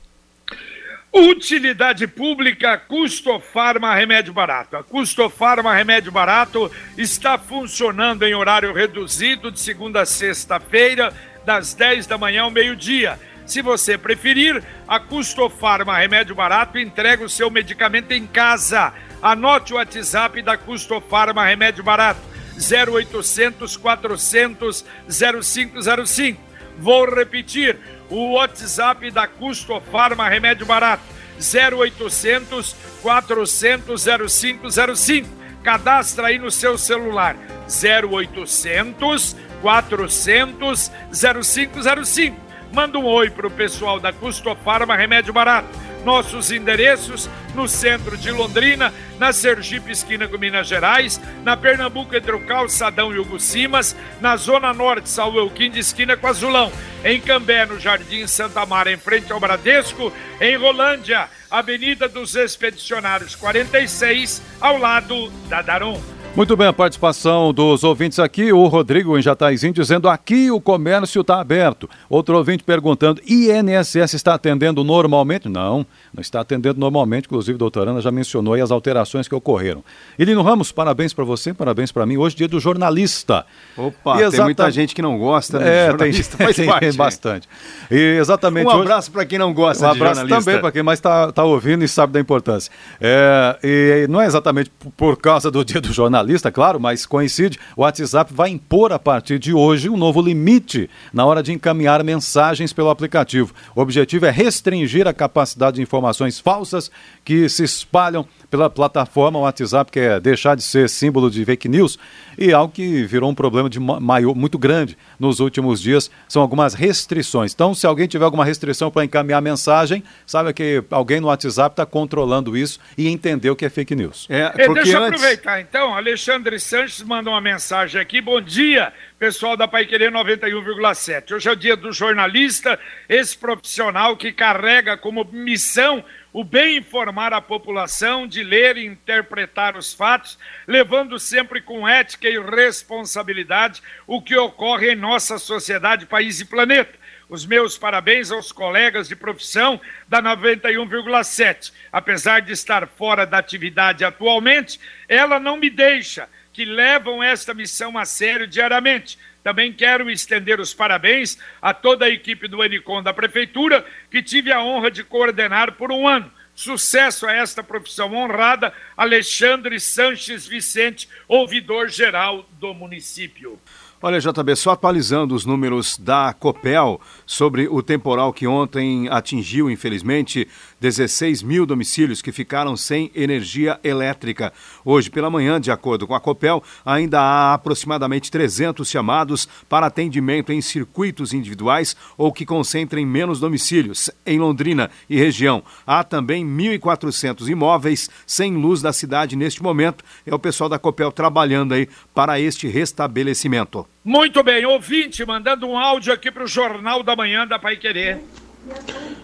Utilidade 1.17 2.07
pública 2.07 2.77
Custofarma 2.77 3.95
Remédio 3.95 4.33
Barato. 4.33 4.75
A 4.75 4.83
Custofarma 4.83 5.73
Remédio 5.73 6.11
Barato 6.11 6.69
está 6.97 7.37
funcionando 7.37 8.23
em 8.23 8.35
horário 8.35 8.73
reduzido 8.73 9.49
de 9.49 9.57
segunda 9.57 10.01
a 10.01 10.05
sexta-feira, 10.05 11.13
das 11.45 11.73
10 11.73 12.05
da 12.05 12.17
manhã 12.17 12.41
ao 12.41 12.51
meio-dia. 12.51 13.17
Se 13.45 13.61
você 13.61 13.97
preferir, 13.97 14.61
a 14.85 14.99
Custofarma 14.99 15.97
Remédio 15.97 16.35
Barato 16.35 16.77
entrega 16.77 17.23
o 17.23 17.29
seu 17.29 17.49
medicamento 17.49 18.11
em 18.11 18.27
casa. 18.27 18.91
Anote 19.21 19.71
o 19.71 19.77
WhatsApp 19.77 20.41
da 20.41 20.57
Custofarma 20.57 21.45
Remédio 21.45 21.81
Barato: 21.81 22.19
0800 22.57 23.77
400 23.77 24.85
0505. 25.07 26.41
Vou 26.77 27.09
repetir 27.09 27.77
o 28.09 28.33
WhatsApp 28.33 29.11
da 29.11 29.27
Custo 29.27 29.79
Farma 29.91 30.27
Remédio 30.29 30.65
Barato, 30.65 31.03
0800 31.39 32.75
400 33.01 34.05
0505. 34.29 35.29
Cadastra 35.63 36.27
aí 36.27 36.37
no 36.37 36.51
seu 36.51 36.77
celular, 36.77 37.35
0800 37.67 39.35
400 39.61 40.91
0505. 41.11 42.37
Manda 42.71 42.99
um 42.99 43.05
oi 43.05 43.29
pro 43.29 43.49
pessoal 43.49 43.99
da 43.99 44.11
Custo 44.11 44.55
Farma 44.63 44.95
Remédio 44.95 45.33
Barato 45.33 45.84
nossos 46.05 46.51
endereços 46.51 47.27
no 47.55 47.67
centro 47.67 48.15
de 48.15 48.29
Londrina, 48.29 48.93
na 49.17 49.33
Sergipe, 49.33 49.91
esquina 49.91 50.27
com 50.27 50.37
Minas 50.37 50.67
Gerais, 50.67 51.19
na 51.43 51.57
Pernambuco, 51.57 52.15
entre 52.15 52.31
o 52.31 52.45
Calçadão 52.45 53.13
e 53.13 53.19
o 53.19 53.25
Gucimas, 53.25 53.95
na 54.21 54.37
Zona 54.37 54.73
Norte, 54.73 55.09
São 55.09 55.35
Euquim, 55.35 55.71
de 55.71 55.79
esquina 55.79 56.15
com 56.15 56.27
Azulão, 56.27 56.71
em 57.03 57.19
Cambé, 57.19 57.65
no 57.65 57.79
Jardim 57.79 58.27
Santa 58.27 58.65
Mara, 58.65 58.91
em 58.91 58.97
frente 58.97 59.31
ao 59.33 59.39
Bradesco, 59.39 60.13
em 60.39 60.55
Rolândia, 60.55 61.27
Avenida 61.49 62.07
dos 62.07 62.35
Expedicionários 62.35 63.35
46, 63.35 64.41
ao 64.61 64.77
lado 64.77 65.29
da 65.49 65.61
Darum. 65.61 66.14
Muito 66.35 66.57
bem, 66.57 66.67
a 66.67 66.73
participação 66.73 67.53
dos 67.53 67.85
ouvintes 67.85 68.19
aqui, 68.19 68.51
o 68.51 68.67
Rodrigo 68.67 69.17
em 69.17 69.21
Jataizinho 69.21 69.71
dizendo 69.71 70.09
aqui 70.09 70.51
o 70.51 70.59
comércio 70.59 71.21
está 71.21 71.39
aberto. 71.39 71.89
Outro 72.09 72.35
ouvinte 72.35 72.61
perguntando, 72.61 73.21
INSS 73.25 74.13
está 74.13 74.33
atendendo 74.33 74.83
normalmente? 74.83 75.47
Não, 75.47 75.85
não 76.15 76.21
está 76.21 76.41
atendendo 76.41 76.79
normalmente, 76.79 77.25
inclusive 77.25 77.55
a 77.55 77.59
doutora 77.59 77.91
Ana 77.91 78.01
já 78.01 78.11
mencionou 78.11 78.53
aí 78.53 78.61
as 78.61 78.71
alterações 78.71 79.27
que 79.27 79.35
ocorreram. 79.35 79.83
Ilino 80.17 80.41
Ramos, 80.41 80.71
parabéns 80.71 81.13
para 81.13 81.23
você, 81.23 81.53
parabéns 81.53 81.91
para 81.91 82.05
mim, 82.05 82.17
hoje 82.17 82.35
dia 82.35 82.47
do 82.47 82.59
jornalista. 82.59 83.45
Opa, 83.77 84.29
tem 84.29 84.41
muita 84.41 84.69
gente 84.71 84.95
que 84.95 85.01
não 85.01 85.17
gosta, 85.17 85.59
né? 85.59 85.87
É, 85.87 85.93
tem, 85.93 86.11
tem, 86.53 86.79
tem 86.79 86.93
bastante. 86.97 87.47
E 87.91 88.17
exatamente 88.19 88.67
um 88.67 88.81
abraço 88.81 89.09
hoje... 89.09 89.11
para 89.11 89.25
quem 89.25 89.37
não 89.37 89.53
gosta 89.53 89.87
um 89.87 89.93
de 89.93 89.97
jornalista. 89.99 90.21
Um 90.21 90.25
abraço 90.25 90.45
também 90.45 90.61
para 90.61 90.71
quem 90.71 90.83
mais 90.83 90.99
está 90.99 91.31
tá 91.31 91.43
ouvindo 91.43 91.83
e 91.83 91.87
sabe 91.87 92.13
da 92.13 92.19
importância. 92.19 92.71
É, 92.99 93.59
e 93.63 94.07
não 94.09 94.21
é 94.21 94.25
exatamente 94.25 94.71
por 94.97 95.17
causa 95.17 95.51
do 95.51 95.63
dia 95.65 95.81
do 95.81 95.91
jornalista, 95.91 96.15
jornalista, 96.15 96.51
claro, 96.51 96.79
mas 96.79 97.05
coincide, 97.05 97.59
o 97.75 97.81
WhatsApp 97.81 98.33
vai 98.33 98.49
impor 98.49 98.91
a 98.91 98.99
partir 98.99 99.39
de 99.39 99.53
hoje 99.53 99.89
um 99.89 99.97
novo 99.97 100.21
limite 100.21 100.89
na 101.13 101.25
hora 101.25 101.43
de 101.43 101.51
encaminhar 101.51 102.03
mensagens 102.03 102.71
pelo 102.71 102.89
aplicativo. 102.89 103.53
O 103.75 103.81
objetivo 103.81 104.25
é 104.25 104.31
restringir 104.31 105.07
a 105.07 105.13
capacidade 105.13 105.75
de 105.75 105.81
informações 106.05 106.39
falsas 106.39 106.91
que 107.23 107.49
se 107.49 107.63
espalham 107.63 108.27
pela 108.49 108.69
plataforma. 108.69 109.39
O 109.39 109.43
WhatsApp 109.43 109.91
quer 109.91 110.19
deixar 110.19 110.55
de 110.55 110.63
ser 110.63 110.89
símbolo 110.89 111.29
de 111.29 111.43
fake 111.43 111.67
news 111.67 111.97
e 112.37 112.53
algo 112.53 112.73
que 112.73 113.03
virou 113.03 113.29
um 113.29 113.35
problema 113.35 113.69
de 113.69 113.79
maior, 113.79 114.35
muito 114.35 114.57
grande 114.57 114.97
nos 115.19 115.39
últimos 115.39 115.81
dias 115.81 116.11
são 116.27 116.41
algumas 116.41 116.73
restrições. 116.73 117.53
Então, 117.53 117.73
se 117.73 117.87
alguém 117.87 118.07
tiver 118.07 118.25
alguma 118.25 118.45
restrição 118.45 118.91
para 118.91 119.05
encaminhar 119.05 119.41
mensagem, 119.41 120.03
saiba 120.25 120.53
que 120.53 120.83
alguém 120.91 121.19
no 121.19 121.27
WhatsApp 121.27 121.73
está 121.73 121.85
controlando 121.85 122.57
isso 122.57 122.79
e 122.97 123.07
entendeu 123.07 123.53
o 123.53 123.55
que 123.55 123.65
é 123.65 123.69
fake 123.69 123.95
news. 123.95 124.27
É, 124.29 124.51
é, 124.55 124.73
deixa 124.73 124.91
eu 124.91 125.03
antes... 125.03 125.21
aproveitar 125.21 125.61
então. 125.61 125.95
Alexandre 125.95 126.59
Sanches 126.59 127.01
manda 127.01 127.29
uma 127.29 127.41
mensagem 127.41 127.99
aqui. 127.99 128.21
Bom 128.21 128.41
dia, 128.41 128.91
pessoal 129.17 129.55
da 129.55 129.67
Pai 129.67 129.85
Querer 129.85 130.11
91,7. 130.11 131.35
Hoje 131.35 131.47
é 131.47 131.51
o 131.51 131.55
dia 131.55 131.75
do 131.75 131.91
jornalista, 131.91 132.79
esse 133.07 133.37
profissional 133.37 134.17
que 134.17 134.31
carrega 134.31 134.97
como 134.97 135.27
missão 135.31 136.03
o 136.35 136.43
bem 136.43 136.75
informar 136.75 137.31
a 137.31 137.39
população, 137.39 138.27
de 138.27 138.43
ler 138.43 138.75
e 138.75 138.85
interpretar 138.85 139.77
os 139.77 139.93
fatos, 139.93 140.37
levando 140.67 141.17
sempre 141.17 141.61
com 141.61 141.87
ética 141.87 142.27
e 142.27 142.37
responsabilidade 142.37 143.81
o 144.05 144.21
que 144.21 144.35
ocorre 144.35 144.91
em 144.91 144.97
nossa 144.97 145.37
sociedade, 145.37 146.05
país 146.05 146.41
e 146.41 146.45
planeta. 146.45 146.99
Os 147.29 147.45
meus 147.45 147.77
parabéns 147.77 148.31
aos 148.31 148.51
colegas 148.51 149.07
de 149.07 149.15
profissão 149.15 149.79
da 150.09 150.21
91,7. 150.21 151.71
Apesar 151.89 152.41
de 152.41 152.51
estar 152.51 152.85
fora 152.85 153.25
da 153.25 153.37
atividade 153.37 154.03
atualmente, 154.03 154.77
ela 155.07 155.39
não 155.39 155.55
me 155.55 155.69
deixa, 155.69 156.27
que 156.51 156.65
levam 156.65 157.23
esta 157.23 157.53
missão 157.53 157.97
a 157.97 158.03
sério 158.03 158.45
diariamente 158.45 159.17
também 159.45 159.71
quero 159.71 160.09
estender 160.09 160.59
os 160.59 160.73
parabéns 160.73 161.37
a 161.61 161.71
toda 161.71 162.05
a 162.05 162.09
equipe 162.09 162.47
do 162.47 162.63
Enicom 162.63 163.03
da 163.03 163.13
Prefeitura, 163.13 163.85
que 164.09 164.23
tive 164.23 164.51
a 164.51 164.59
honra 164.63 164.89
de 164.89 165.03
coordenar 165.03 165.73
por 165.73 165.91
um 165.91 166.07
ano. 166.07 166.31
Sucesso 166.55 167.27
a 167.27 167.31
esta 167.31 167.61
profissão 167.61 168.11
honrada, 168.15 168.73
Alexandre 168.97 169.79
Sanches 169.79 170.47
Vicente, 170.47 171.07
ouvidor 171.27 171.89
geral 171.89 172.49
do 172.59 172.73
município. 172.73 173.59
Olha, 174.01 174.19
JB, 174.19 174.55
só 174.55 174.71
atualizando 174.71 175.35
os 175.35 175.45
números 175.45 175.95
da 175.97 176.33
Copel 176.33 176.99
sobre 177.23 177.67
o 177.67 177.83
temporal 177.83 178.33
que 178.33 178.47
ontem 178.47 179.07
atingiu, 179.09 179.69
infelizmente, 179.69 180.47
16 180.85 181.41
mil 181.41 181.65
domicílios 181.65 182.21
que 182.21 182.31
ficaram 182.31 182.77
sem 182.77 183.09
energia 183.15 183.79
elétrica. 183.83 184.53
Hoje 184.83 185.09
pela 185.09 185.31
manhã, 185.31 185.59
de 185.59 185.71
acordo 185.71 186.05
com 186.05 186.13
a 186.13 186.19
Copel, 186.19 186.61
ainda 186.85 187.19
há 187.19 187.55
aproximadamente 187.55 188.29
300 188.29 188.87
chamados 188.87 189.49
para 189.67 189.87
atendimento 189.87 190.53
em 190.53 190.61
circuitos 190.61 191.33
individuais 191.33 191.95
ou 192.15 192.31
que 192.31 192.45
concentrem 192.45 193.03
menos 193.03 193.39
domicílios 193.39 194.11
em 194.23 194.37
Londrina 194.37 194.91
e 195.09 195.17
região. 195.17 195.63
Há 195.87 196.03
também 196.03 196.45
1.400 196.45 197.49
imóveis 197.49 198.07
sem 198.27 198.53
luz 198.53 198.79
da 198.79 198.93
cidade 198.93 199.35
neste 199.35 199.63
momento. 199.63 200.03
É 200.23 200.35
o 200.35 200.39
pessoal 200.39 200.69
da 200.69 200.77
Copel 200.77 201.11
trabalhando 201.11 201.73
aí 201.73 201.89
para 202.13 202.39
este 202.39 202.67
restabelecimento. 202.67 203.87
Muito 204.03 204.43
bem, 204.43 204.63
ouvinte, 204.67 205.25
mandando 205.25 205.65
um 205.67 205.75
áudio 205.75 206.13
aqui 206.13 206.29
para 206.29 206.43
o 206.43 206.47
Jornal 206.47 207.01
da 207.01 207.15
Manhã 207.15 207.47
da 207.47 207.57
Pai 207.57 207.75
Querer. 207.75 208.21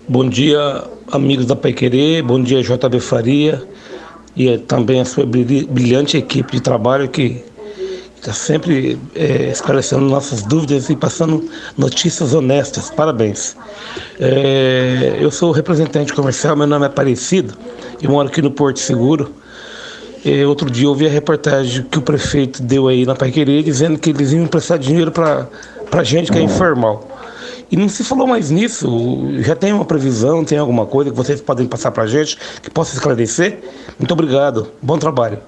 Bom 0.08 0.28
dia, 0.28 0.84
amigos 1.12 1.46
da 1.46 1.56
Pai 1.56 1.74
Querer, 1.74 2.22
bom 2.22 2.42
dia, 2.42 2.62
JB 2.62 3.00
Faria, 3.00 3.64
e 4.36 4.58
também 4.58 5.02
a 5.02 5.06
sua 5.06 5.26
brilhante 5.26 6.18
equipe 6.18 6.52
de 6.52 6.62
trabalho 6.62 7.10
que 7.10 7.44
está 8.18 8.34
sempre 8.34 9.00
é, 9.16 9.50
esclarecendo 9.50 10.06
nossas 10.06 10.44
dúvidas 10.44 10.90
e 10.90 10.96
passando 10.96 11.50
notícias 11.76 12.34
honestas. 12.34 12.92
Parabéns. 12.92 13.56
É, 14.20 15.18
eu 15.20 15.32
sou 15.32 15.52
representante 15.52 16.14
comercial, 16.14 16.56
meu 16.56 16.68
nome 16.68 16.86
é 16.86 16.88
Aparecido, 16.88 17.56
eu 18.02 18.12
moro 18.12 18.28
aqui 18.28 18.42
no 18.42 18.52
Porto 18.52 18.80
Seguro. 18.80 19.34
E 20.24 20.46
outro 20.46 20.70
dia 20.70 20.86
eu 20.86 20.94
vi 20.94 21.08
a 21.08 21.10
reportagem 21.10 21.84
que 21.84 21.98
o 21.98 22.02
prefeito 22.02 22.62
deu 22.62 22.88
aí 22.88 23.08
na 23.08 23.16
Paiquerê 23.16 23.64
dizendo 23.64 23.98
que 23.98 24.12
eles 24.12 24.32
iam 24.32 24.46
prestar 24.46 24.78
dinheiro 24.78 25.12
para 25.12 25.48
a 25.92 26.04
gente 26.04 26.32
que 26.32 26.38
é 26.38 26.42
informal. 26.44 27.11
E 27.72 27.78
não 27.78 27.88
se 27.88 28.04
falou 28.04 28.28
mais 28.28 28.52
nisso. 28.52 29.32
Já 29.40 29.56
tem 29.56 29.72
uma 29.72 29.86
previsão, 29.86 30.44
tem 30.44 30.58
alguma 30.58 30.86
coisa 30.86 31.10
que 31.10 31.16
vocês 31.16 31.40
podem 31.40 31.66
passar 31.66 31.92
para 31.92 32.04
a 32.04 32.08
gente 32.08 32.38
que 32.62 32.70
possa 32.70 32.94
esclarecer? 32.94 33.60
Muito 33.98 34.12
obrigado. 34.12 34.72
Bom 34.82 34.98
trabalho. 34.98 35.40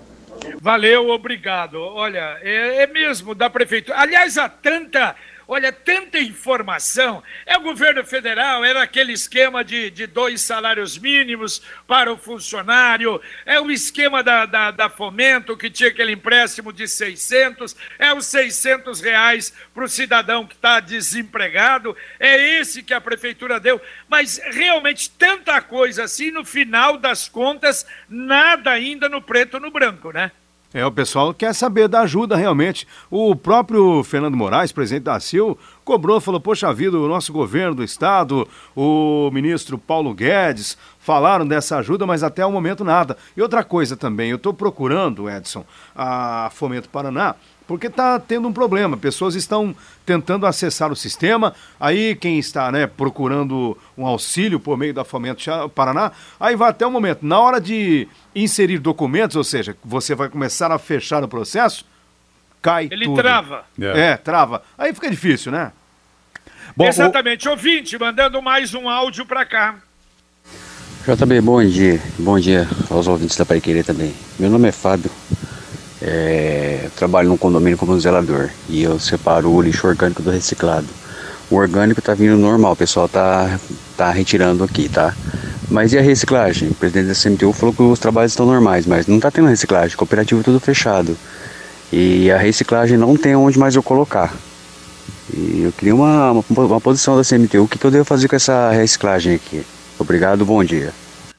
Valeu, 0.61 1.09
obrigado. 1.09 1.77
Olha, 1.77 2.37
é, 2.41 2.83
é 2.83 2.87
mesmo 2.87 3.35
da 3.35 3.49
prefeitura. 3.49 3.97
Aliás, 3.99 4.37
há 4.37 4.47
tanta 4.47 5.13
Olha, 5.47 5.71
tanta 5.71 6.19
informação. 6.19 7.21
É 7.45 7.57
o 7.57 7.61
governo 7.61 8.03
federal, 8.05 8.63
era 8.63 8.81
aquele 8.81 9.11
esquema 9.11 9.63
de, 9.63 9.89
de 9.89 10.07
dois 10.07 10.41
salários 10.41 10.97
mínimos 10.97 11.61
para 11.85 12.11
o 12.11 12.17
funcionário, 12.17 13.21
é 13.45 13.59
o 13.59 13.69
esquema 13.69 14.23
da, 14.23 14.45
da, 14.45 14.71
da 14.71 14.89
Fomento, 14.89 15.57
que 15.57 15.69
tinha 15.69 15.89
aquele 15.89 16.13
empréstimo 16.13 16.71
de 16.71 16.87
600, 16.87 17.75
é 17.99 18.13
os 18.13 18.25
600 18.27 19.01
reais 19.01 19.53
para 19.73 19.83
o 19.83 19.89
cidadão 19.89 20.47
que 20.47 20.55
está 20.55 20.79
desempregado, 20.79 21.95
é 22.19 22.59
esse 22.59 22.83
que 22.83 22.93
a 22.93 23.01
prefeitura 23.01 23.59
deu. 23.59 23.81
Mas 24.07 24.39
realmente 24.51 25.09
tanta 25.09 25.61
coisa 25.61 26.03
assim, 26.03 26.31
no 26.31 26.45
final 26.45 26.97
das 26.97 27.27
contas, 27.27 27.85
nada 28.07 28.71
ainda 28.71 29.09
no 29.09 29.21
preto 29.21 29.59
no 29.59 29.71
branco, 29.71 30.11
né? 30.11 30.31
É, 30.73 30.83
o 30.83 30.91
pessoal 30.91 31.33
quer 31.33 31.53
saber 31.53 31.87
da 31.87 32.01
ajuda 32.01 32.35
realmente. 32.35 32.87
O 33.11 33.35
próprio 33.35 34.03
Fernando 34.03 34.35
Moraes, 34.35 34.71
presidente 34.71 35.03
da 35.03 35.19
CIL, 35.19 35.57
cobrou, 35.85 36.19
falou: 36.19 36.39
Poxa 36.39 36.73
vida, 36.73 36.97
o 36.97 37.07
nosso 37.07 37.31
governo 37.31 37.75
do 37.75 37.83
estado, 37.83 38.47
o 38.75 39.29
ministro 39.31 39.77
Paulo 39.77 40.13
Guedes, 40.13 40.75
falaram 40.97 41.45
dessa 41.45 41.77
ajuda, 41.77 42.07
mas 42.07 42.23
até 42.23 42.43
o 42.43 42.51
momento 42.51 42.83
nada. 42.83 43.17
E 43.37 43.41
outra 43.41 43.63
coisa 43.63 43.95
também, 43.95 44.31
eu 44.31 44.37
estou 44.37 44.53
procurando, 44.53 45.29
Edson, 45.29 45.63
a 45.95 46.49
Fomento 46.51 46.89
Paraná, 46.89 47.35
porque 47.67 47.87
está 47.87 48.19
tendo 48.19 48.47
um 48.47 48.53
problema. 48.53 48.97
Pessoas 48.97 49.35
estão 49.35 49.75
tentando 50.05 50.45
acessar 50.45 50.91
o 50.91 50.95
sistema, 50.95 51.53
aí 51.79 52.15
quem 52.15 52.37
está 52.37 52.71
né, 52.71 52.87
procurando 52.87 53.77
um 53.97 54.05
auxílio 54.05 54.59
por 54.59 54.77
meio 54.77 54.93
da 54.93 55.03
Fomento 55.03 55.43
Paraná, 55.69 56.11
aí 56.39 56.55
vai 56.55 56.69
até 56.69 56.85
o 56.85 56.91
momento. 56.91 57.25
Na 57.25 57.39
hora 57.39 57.59
de 57.59 58.07
inserir 58.35 58.79
documentos, 58.79 59.35
ou 59.35 59.43
seja, 59.43 59.75
você 59.83 60.13
vai 60.13 60.29
começar 60.29 60.71
a 60.71 60.79
fechar 60.79 61.23
o 61.23 61.27
processo, 61.27 61.85
cai 62.61 62.87
Ele 62.91 63.05
tudo. 63.05 63.21
trava. 63.21 63.65
É. 63.79 63.99
é. 63.99 64.17
trava. 64.17 64.63
Aí 64.77 64.93
fica 64.93 65.09
difícil, 65.09 65.51
né? 65.51 65.71
Bom, 66.75 66.87
Exatamente. 66.87 67.47
O... 67.47 67.51
Ouvinte, 67.51 67.97
mandando 67.97 68.41
mais 68.41 68.73
um 68.73 68.89
áudio 68.89 69.25
para 69.25 69.45
cá. 69.45 69.75
JB, 71.05 71.41
bom 71.41 71.63
dia. 71.63 72.01
Bom 72.17 72.39
dia 72.39 72.67
aos 72.89 73.07
ouvintes 73.07 73.35
da 73.35 73.45
Paiqueria 73.45 73.83
também. 73.83 74.13
Meu 74.39 74.49
nome 74.49 74.69
é 74.69 74.71
Fábio. 74.71 75.11
É, 76.05 76.89
trabalho 76.97 77.29
num 77.29 77.37
condomínio 77.37 77.77
como 77.77 77.97
zelador 77.97 78.49
e 78.67 78.83
eu 78.83 78.99
separo 78.99 79.49
o 79.49 79.61
lixo 79.61 79.87
orgânico 79.87 80.21
do 80.21 80.31
reciclado. 80.31 80.87
O 81.49 81.55
orgânico 81.55 82.01
tá 82.01 82.13
vindo 82.13 82.35
normal, 82.35 82.73
o 82.73 82.75
pessoal 82.75 83.07
tá, 83.07 83.57
tá 83.95 84.11
retirando 84.11 84.65
aqui, 84.65 84.89
tá? 84.89 85.15
Mas 85.69 85.93
e 85.93 85.97
a 85.97 86.01
reciclagem? 86.01 86.69
O 86.69 86.73
presidente 86.73 87.07
da 87.07 87.15
CMTU 87.15 87.53
falou 87.53 87.73
que 87.73 87.81
os 87.81 87.99
trabalhos 87.99 88.33
estão 88.33 88.45
normais, 88.45 88.85
mas 88.85 89.07
não 89.07 89.17
tá 89.17 89.31
tendo 89.31 89.47
reciclagem, 89.47 89.95
cooperativo 89.95 90.43
tudo 90.43 90.59
fechado. 90.59 91.17
E 91.91 92.29
a 92.31 92.37
reciclagem 92.37 92.97
não 92.97 93.15
tem 93.15 93.35
onde 93.35 93.57
mais 93.57 93.75
eu 93.75 93.83
colocar. 93.83 94.33
E 95.33 95.61
eu 95.63 95.71
queria 95.71 95.95
uma, 95.95 96.31
uma, 96.31 96.43
uma 96.49 96.81
posição 96.81 97.15
da 97.15 97.23
CMTU, 97.23 97.63
o 97.63 97.67
que, 97.67 97.79
que 97.79 97.85
eu 97.85 97.91
devo 97.91 98.03
fazer 98.03 98.27
com 98.27 98.35
essa 98.35 98.71
reciclagem 98.71 99.35
aqui? 99.35 99.65
Obrigado, 99.97 100.45
bom 100.45 100.63
dia. 100.63 100.91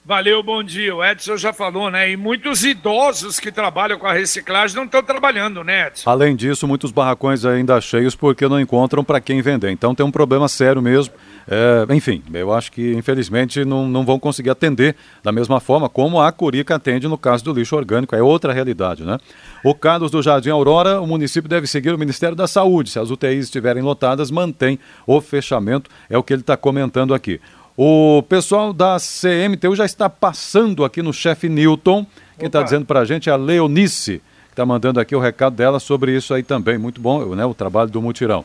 Valeu, 0.06 0.42
bom 0.42 0.62
dia. 0.62 0.94
O 0.94 1.02
Edson 1.02 1.34
já 1.38 1.50
falou, 1.50 1.90
né? 1.90 2.10
E 2.10 2.14
muitos 2.14 2.62
idosos 2.62 3.40
que 3.40 3.50
trabalham 3.50 3.98
com 3.98 4.06
a 4.06 4.12
reciclagem 4.12 4.76
não 4.76 4.84
estão 4.84 5.02
trabalhando, 5.02 5.64
né, 5.64 5.86
Edson? 5.86 6.10
Além 6.10 6.36
disso, 6.36 6.68
muitos 6.68 6.92
barracões 6.92 7.42
ainda 7.46 7.80
cheios 7.80 8.14
porque 8.14 8.46
não 8.46 8.60
encontram 8.60 9.02
para 9.02 9.18
quem 9.18 9.40
vender. 9.40 9.70
Então 9.70 9.94
tem 9.94 10.04
um 10.04 10.10
problema 10.10 10.46
sério 10.46 10.82
mesmo. 10.82 11.14
É, 11.48 11.94
enfim, 11.94 12.22
eu 12.34 12.52
acho 12.52 12.70
que 12.70 12.92
infelizmente 12.92 13.64
não, 13.64 13.88
não 13.88 14.04
vão 14.04 14.18
conseguir 14.18 14.50
atender 14.50 14.94
da 15.22 15.32
mesma 15.32 15.58
forma 15.58 15.88
como 15.88 16.20
a 16.20 16.30
Curica 16.30 16.74
atende 16.74 17.08
no 17.08 17.16
caso 17.16 17.42
do 17.42 17.54
lixo 17.54 17.74
orgânico. 17.74 18.14
É 18.14 18.22
outra 18.22 18.52
realidade, 18.52 19.04
né? 19.04 19.16
O 19.64 19.74
Carlos 19.74 20.10
do 20.10 20.22
Jardim 20.22 20.50
Aurora, 20.50 21.00
o 21.00 21.06
município 21.06 21.48
deve 21.48 21.66
seguir 21.66 21.94
o 21.94 21.98
Ministério 21.98 22.36
da 22.36 22.46
Saúde. 22.46 22.90
Se 22.90 22.98
as 22.98 23.10
UTIs 23.10 23.46
estiverem 23.46 23.82
lotadas, 23.82 24.30
mantém 24.30 24.78
o 25.06 25.18
fechamento. 25.22 25.90
É 26.10 26.18
o 26.18 26.22
que 26.22 26.34
ele 26.34 26.42
está 26.42 26.58
comentando 26.58 27.14
aqui. 27.14 27.40
O 27.76 28.22
pessoal 28.28 28.72
da 28.72 28.98
CMTU 28.98 29.74
já 29.74 29.84
está 29.84 30.08
passando 30.08 30.84
aqui 30.84 31.02
no 31.02 31.12
chefe 31.12 31.48
Newton. 31.48 32.06
Quem 32.38 32.46
está 32.46 32.62
dizendo 32.62 32.86
para 32.86 33.00
a 33.00 33.04
gente 33.04 33.28
é 33.28 33.32
a 33.32 33.36
Leonice, 33.36 34.22
que 34.46 34.52
está 34.52 34.64
mandando 34.64 35.00
aqui 35.00 35.16
o 35.16 35.18
recado 35.18 35.56
dela 35.56 35.80
sobre 35.80 36.16
isso 36.16 36.32
aí 36.32 36.44
também. 36.44 36.78
Muito 36.78 37.00
bom, 37.00 37.34
né? 37.34 37.44
O 37.44 37.52
trabalho 37.52 37.90
do 37.90 38.00
mutirão. 38.00 38.44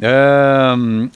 É, 0.00 0.72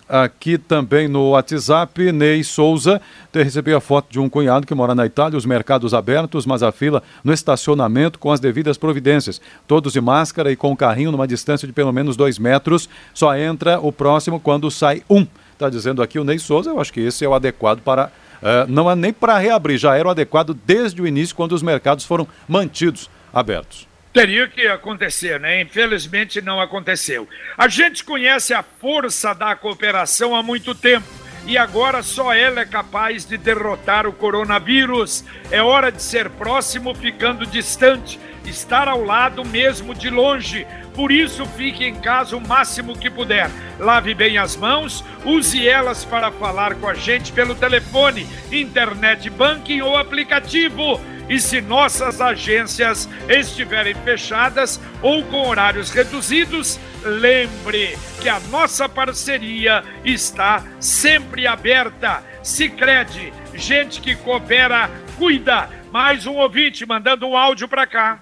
aqui 0.07 0.59
também 0.59 1.09
no 1.09 1.31
WhatsApp, 1.31 2.13
Ney 2.13 2.45
Souza 2.45 3.01
recebeu 3.33 3.79
a 3.79 3.81
foto 3.81 4.13
de 4.13 4.21
um 4.21 4.29
cunhado 4.29 4.67
que 4.67 4.75
mora 4.75 4.95
na 4.95 5.07
Itália, 5.07 5.39
os 5.39 5.47
mercados 5.47 5.95
abertos, 5.95 6.45
mas 6.45 6.63
a 6.63 6.71
fila 6.71 7.03
no 7.25 7.33
estacionamento 7.33 8.19
com 8.19 8.31
as 8.31 8.41
devidas 8.41 8.77
providências. 8.77 9.41
Todos 9.67 9.95
de 9.95 10.03
máscara 10.03 10.53
e 10.53 10.57
com 10.57 10.71
o 10.71 10.77
carrinho 10.77 11.11
numa 11.11 11.27
distância 11.27 11.67
de 11.67 11.73
pelo 11.73 11.95
menos 11.95 12.15
dois 12.15 12.39
metros. 12.39 12.91
Só 13.15 13.35
entra 13.35 13.81
o 13.81 13.91
próximo 13.91 14.39
quando 14.39 14.71
sai 14.71 15.03
um. 15.09 15.27
Está 15.65 15.71
dizendo 15.71 16.03
aqui 16.03 16.19
o 16.19 16.25
Ney 16.25 16.39
Souza, 16.39 16.69
eu 16.69 16.79
acho 16.79 16.93
que 16.93 17.01
esse 17.01 17.25
é 17.25 17.29
o 17.29 17.33
adequado 17.33 17.81
para. 17.81 18.13
Uh, 18.43 18.69
não 18.69 18.91
é 18.91 18.95
nem 18.95 19.15
para 19.15 19.39
reabrir, 19.39 19.79
já 19.79 19.97
era 19.97 20.07
o 20.07 20.11
adequado 20.11 20.53
desde 20.53 21.01
o 21.01 21.07
início, 21.07 21.35
quando 21.35 21.53
os 21.53 21.63
mercados 21.63 22.05
foram 22.05 22.29
mantidos 22.47 23.09
abertos. 23.33 23.89
Teria 24.13 24.47
que 24.47 24.67
acontecer, 24.67 25.41
né? 25.41 25.63
Infelizmente 25.63 26.43
não 26.43 26.61
aconteceu. 26.61 27.27
A 27.57 27.67
gente 27.67 28.05
conhece 28.05 28.53
a 28.53 28.63
força 28.63 29.33
da 29.33 29.57
cooperação 29.57 30.37
há 30.37 30.43
muito 30.43 30.75
tempo 30.75 31.07
e 31.47 31.57
agora 31.57 32.03
só 32.03 32.35
ela 32.35 32.61
é 32.61 32.67
capaz 32.67 33.25
de 33.25 33.39
derrotar 33.39 34.07
o 34.07 34.13
coronavírus. 34.13 35.25
É 35.51 35.63
hora 35.63 35.91
de 35.91 36.03
ser 36.03 36.29
próximo 36.29 36.95
ficando 36.95 37.47
distante, 37.47 38.21
estar 38.51 38.89
ao 38.89 39.03
lado 39.03 39.45
mesmo 39.45 39.95
de 39.95 40.11
longe. 40.11 40.67
Por 40.95 41.11
isso, 41.11 41.45
fique 41.47 41.85
em 41.85 41.97
casa 41.97 42.37
o 42.37 42.47
máximo 42.47 42.97
que 42.97 43.11
puder. 43.11 43.51
Lave 43.79 44.15
bem 44.15 44.39
as 44.39 44.57
mãos, 44.57 45.05
use 45.25 45.67
elas 45.67 46.05
para 46.05 46.31
falar 46.31 46.77
com 46.77 46.89
a 46.89 46.95
gente 46.95 47.33
pelo 47.33 47.55
telefone, 47.55 48.27
internet 48.53 49.29
banking 49.31 49.81
ou 49.81 49.97
aplicativo. 49.97 51.01
E 51.29 51.41
se 51.41 51.61
nossas 51.61 52.21
agências 52.21 53.09
estiverem 53.29 53.95
fechadas 53.95 54.81
ou 55.01 55.25
com 55.25 55.49
horários 55.49 55.91
reduzidos, 55.91 56.79
lembre 57.03 57.97
que 58.21 58.29
a 58.29 58.39
nossa 58.51 58.89
parceria 58.89 59.83
está 60.05 60.63
sempre 60.79 61.47
aberta. 61.47 62.23
Se 62.43 62.69
crede, 62.69 63.33
gente 63.55 64.01
que 64.01 64.15
coopera, 64.15 64.91
cuida. 65.17 65.71
Mais 65.91 66.27
um 66.27 66.35
ouvinte 66.35 66.85
mandando 66.85 67.27
um 67.27 67.37
áudio 67.37 67.69
para 67.69 67.87
cá. 67.87 68.21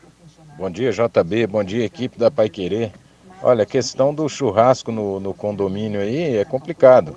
Bom 0.57 0.71
dia, 0.71 0.93
JB. 0.93 1.47
Bom 1.47 1.65
dia, 1.65 1.85
equipe 1.85 2.19
da 2.19 2.31
Pai 2.31 2.49
Querer. 2.49 2.93
Olha, 3.43 3.63
a 3.63 3.67
questão 3.67 4.15
do 4.15 4.29
churrasco 4.29 4.93
no, 4.93 5.19
no 5.19 5.33
condomínio 5.33 6.01
aí 6.01 6.37
é 6.37 6.45
complicado. 6.45 7.17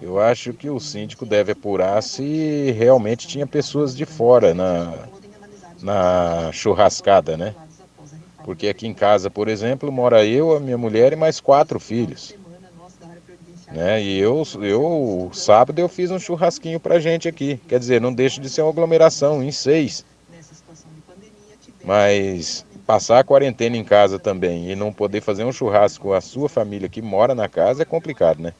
Eu 0.00 0.20
acho 0.20 0.52
que 0.52 0.68
o 0.68 0.78
síndico 0.78 1.24
deve 1.24 1.52
apurar 1.52 2.02
se 2.02 2.70
realmente 2.72 3.26
tinha 3.26 3.46
pessoas 3.46 3.96
de 3.96 4.04
fora 4.04 4.54
na, 4.54 4.94
na 5.82 6.52
churrascada, 6.52 7.36
né? 7.36 7.54
Porque 8.44 8.68
aqui 8.68 8.86
em 8.86 8.94
casa, 8.94 9.30
por 9.30 9.48
exemplo, 9.48 9.90
mora 9.90 10.24
eu, 10.24 10.54
a 10.54 10.60
minha 10.60 10.78
mulher 10.78 11.12
e 11.12 11.16
mais 11.16 11.40
quatro 11.40 11.80
filhos. 11.80 12.34
Né? 13.72 14.02
E 14.02 14.18
eu, 14.18 14.42
eu, 14.62 15.30
sábado, 15.32 15.78
eu 15.78 15.88
fiz 15.88 16.10
um 16.10 16.18
churrasquinho 16.18 16.78
pra 16.78 17.00
gente 17.00 17.26
aqui. 17.26 17.60
Quer 17.68 17.78
dizer, 17.78 18.00
não 18.00 18.12
deixa 18.12 18.40
de 18.40 18.48
ser 18.48 18.62
uma 18.62 18.70
aglomeração 18.70 19.42
em 19.42 19.50
seis. 19.50 20.04
Mas 21.88 22.66
passar 22.86 23.18
a 23.18 23.24
quarentena 23.24 23.74
em 23.74 23.82
casa 23.82 24.18
também 24.18 24.70
e 24.70 24.76
não 24.76 24.92
poder 24.92 25.22
fazer 25.22 25.42
um 25.44 25.50
churrasco 25.50 26.08
com 26.08 26.12
a 26.12 26.20
sua 26.20 26.46
família 26.46 26.86
que 26.86 27.00
mora 27.00 27.34
na 27.34 27.48
casa 27.48 27.80
é 27.80 27.86
complicado, 27.86 28.42
né? 28.42 28.52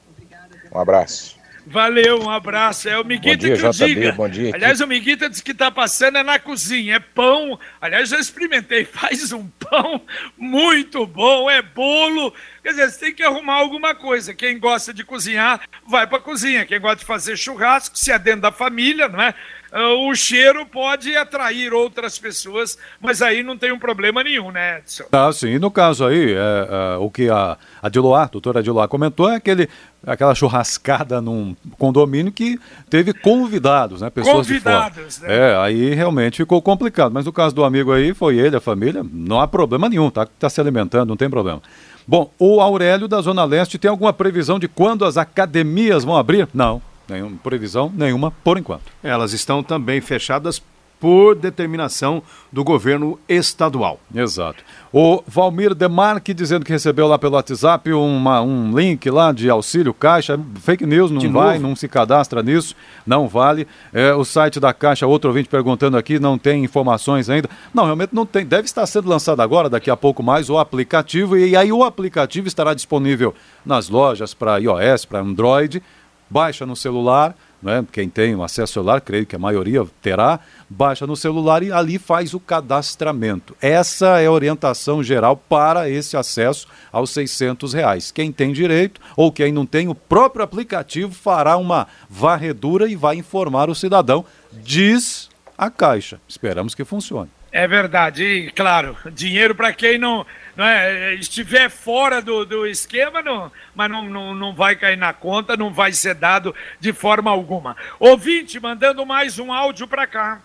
Um 0.72 0.78
abraço. 0.78 1.36
Valeu, 1.66 2.22
um 2.22 2.30
abraço. 2.30 2.88
É 2.88 2.98
o 2.98 3.04
Miguita 3.04 3.36
bom 3.36 3.40
dia, 3.40 3.56
que 3.58 3.66
eu 3.66 3.70
JB, 3.70 3.94
diga. 3.94 4.12
Bom 4.12 4.28
dia. 4.30 4.54
Aliás, 4.54 4.80
o 4.80 4.86
Miguita 4.86 5.28
disse 5.28 5.42
que 5.42 5.50
está 5.50 5.70
passando 5.70 6.16
é 6.16 6.22
na 6.22 6.38
cozinha. 6.38 6.96
É 6.96 6.98
pão. 7.00 7.60
Aliás, 7.78 8.08
já 8.08 8.18
experimentei. 8.18 8.86
Faz 8.88 9.30
um 9.30 9.46
pão 9.46 10.00
muito 10.34 11.06
bom. 11.06 11.50
É 11.50 11.60
bolo. 11.60 12.32
Quer 12.62 12.70
dizer, 12.70 12.90
você 12.90 12.98
tem 12.98 13.14
que 13.14 13.22
arrumar 13.22 13.56
alguma 13.56 13.94
coisa. 13.94 14.32
Quem 14.32 14.58
gosta 14.58 14.94
de 14.94 15.04
cozinhar, 15.04 15.60
vai 15.86 16.06
para 16.06 16.16
a 16.16 16.22
cozinha. 16.22 16.64
Quem 16.64 16.80
gosta 16.80 17.00
de 17.00 17.04
fazer 17.04 17.36
churrasco, 17.36 17.98
se 17.98 18.10
é 18.10 18.18
dentro 18.18 18.40
da 18.40 18.52
família, 18.52 19.06
não 19.06 19.20
é? 19.20 19.34
Ah, 19.70 19.92
o 19.94 20.14
cheiro 20.14 20.64
pode 20.64 21.14
atrair 21.16 21.72
outras 21.72 22.18
pessoas, 22.18 22.78
mas 23.00 23.20
aí 23.20 23.42
não 23.42 23.56
tem 23.56 23.70
um 23.72 23.78
problema 23.78 24.22
nenhum, 24.22 24.50
né, 24.50 24.78
Edson? 24.78 25.04
Ah, 25.12 25.30
sim. 25.32 25.58
No 25.58 25.70
caso 25.70 26.06
aí, 26.06 26.32
é, 26.32 26.36
é, 26.36 26.96
o 26.98 27.10
que 27.10 27.28
a, 27.28 27.56
a 27.82 27.88
Diloar, 27.88 28.24
a 28.24 28.30
doutora 28.30 28.62
Diloar 28.62 28.88
comentou, 28.88 29.30
é 29.30 29.36
aquele, 29.36 29.68
aquela 30.06 30.34
churrascada 30.34 31.20
num 31.20 31.54
condomínio 31.78 32.32
que 32.32 32.58
teve 32.88 33.12
convidados, 33.12 34.00
né? 34.00 34.08
Pessoas 34.08 34.46
convidados, 34.46 35.14
de 35.14 35.20
fora. 35.20 35.28
né? 35.32 35.50
É, 35.52 35.56
aí 35.56 35.94
realmente 35.94 36.38
ficou 36.38 36.62
complicado. 36.62 37.12
Mas 37.12 37.26
no 37.26 37.32
caso 37.32 37.54
do 37.54 37.64
amigo 37.64 37.92
aí, 37.92 38.14
foi 38.14 38.38
ele, 38.38 38.56
a 38.56 38.60
família, 38.60 39.04
não 39.12 39.40
há 39.40 39.46
problema 39.46 39.88
nenhum, 39.88 40.10
tá, 40.10 40.26
tá 40.38 40.48
se 40.48 40.60
alimentando, 40.60 41.08
não 41.10 41.16
tem 41.16 41.28
problema. 41.28 41.60
Bom, 42.06 42.32
o 42.38 42.62
Aurélio 42.62 43.06
da 43.06 43.20
Zona 43.20 43.44
Leste 43.44 43.76
tem 43.76 43.90
alguma 43.90 44.14
previsão 44.14 44.58
de 44.58 44.66
quando 44.66 45.04
as 45.04 45.18
academias 45.18 46.04
vão 46.04 46.16
abrir? 46.16 46.48
Não, 46.54 46.80
nenhuma 47.08 47.36
previsão 47.42 47.92
nenhuma 47.94 48.30
por 48.30 48.58
enquanto. 48.58 48.84
Elas 49.02 49.32
estão 49.32 49.62
também 49.62 50.00
fechadas 50.00 50.62
por 51.00 51.36
determinação 51.36 52.22
do 52.50 52.64
governo 52.64 53.18
estadual. 53.28 54.00
Exato. 54.12 54.64
O 54.92 55.22
Valmir 55.26 55.74
Demarque 55.74 56.34
dizendo 56.34 56.64
que 56.64 56.72
recebeu 56.72 57.06
lá 57.06 57.18
pelo 57.18 57.34
WhatsApp 57.34 57.92
uma, 57.92 58.40
um 58.40 58.76
link 58.76 59.08
lá 59.10 59.32
de 59.32 59.48
auxílio 59.48 59.94
Caixa. 59.94 60.38
Fake 60.56 60.84
news, 60.84 61.10
não 61.10 61.18
De 61.18 61.28
vai, 61.28 61.58
novo? 61.58 61.68
não 61.68 61.76
se 61.76 61.86
cadastra 61.86 62.42
nisso, 62.42 62.74
não 63.06 63.28
vale. 63.28 63.66
É, 63.92 64.12
o 64.12 64.24
site 64.24 64.58
da 64.58 64.72
Caixa, 64.72 65.06
outro 65.06 65.30
ouvinte 65.30 65.48
perguntando 65.48 65.96
aqui, 65.96 66.18
não 66.18 66.36
tem 66.36 66.64
informações 66.64 67.30
ainda. 67.30 67.48
Não, 67.72 67.84
realmente 67.84 68.10
não 68.12 68.26
tem. 68.26 68.44
Deve 68.44 68.64
estar 68.64 68.86
sendo 68.86 69.08
lançado 69.08 69.40
agora, 69.40 69.68
daqui 69.68 69.90
a 69.90 69.96
pouco 69.96 70.22
mais, 70.22 70.50
o 70.50 70.58
aplicativo. 70.58 71.36
E 71.36 71.56
aí 71.56 71.70
o 71.70 71.84
aplicativo 71.84 72.48
estará 72.48 72.74
disponível 72.74 73.34
nas 73.64 73.88
lojas 73.88 74.34
para 74.34 74.58
iOS, 74.58 75.04
para 75.04 75.20
Android. 75.20 75.82
Baixa 76.30 76.66
no 76.66 76.76
celular, 76.76 77.34
né? 77.62 77.84
quem 77.90 78.08
tem 78.08 78.34
um 78.34 78.42
acesso 78.42 78.74
celular, 78.74 79.00
creio 79.00 79.26
que 79.26 79.34
a 79.34 79.38
maioria 79.38 79.84
terá, 80.00 80.40
baixa 80.68 81.06
no 81.06 81.16
celular 81.16 81.62
e 81.62 81.72
ali 81.72 81.98
faz 81.98 82.34
o 82.34 82.40
cadastramento. 82.40 83.56
Essa 83.60 84.20
é 84.20 84.26
a 84.26 84.32
orientação 84.32 85.02
geral 85.02 85.36
para 85.36 85.88
esse 85.88 86.16
acesso 86.16 86.68
aos 86.92 87.10
600 87.10 87.72
reais. 87.72 88.10
Quem 88.10 88.30
tem 88.30 88.52
direito 88.52 89.00
ou 89.16 89.32
quem 89.32 89.52
não 89.52 89.66
tem, 89.66 89.88
o 89.88 89.94
próprio 89.94 90.44
aplicativo 90.44 91.12
fará 91.12 91.56
uma 91.56 91.86
varredura 92.08 92.88
e 92.88 92.96
vai 92.96 93.16
informar 93.16 93.68
o 93.68 93.74
cidadão, 93.74 94.24
diz 94.52 95.28
a 95.56 95.70
Caixa. 95.70 96.20
Esperamos 96.28 96.74
que 96.74 96.84
funcione. 96.84 97.37
É 97.50 97.66
verdade, 97.66 98.22
e 98.24 98.50
claro, 98.50 98.94
dinheiro 99.10 99.54
para 99.54 99.72
quem 99.72 99.96
não, 99.96 100.26
não 100.54 100.64
é, 100.66 101.14
estiver 101.14 101.70
fora 101.70 102.20
do, 102.20 102.44
do 102.44 102.66
esquema, 102.66 103.22
não, 103.22 103.50
mas 103.74 103.90
não, 103.90 104.04
não, 104.04 104.34
não 104.34 104.54
vai 104.54 104.76
cair 104.76 104.98
na 104.98 105.14
conta, 105.14 105.56
não 105.56 105.72
vai 105.72 105.92
ser 105.92 106.14
dado 106.14 106.54
de 106.78 106.92
forma 106.92 107.30
alguma. 107.30 107.74
Ouvinte, 107.98 108.60
mandando 108.60 109.06
mais 109.06 109.38
um 109.38 109.50
áudio 109.50 109.88
para 109.88 110.06
cá. 110.06 110.40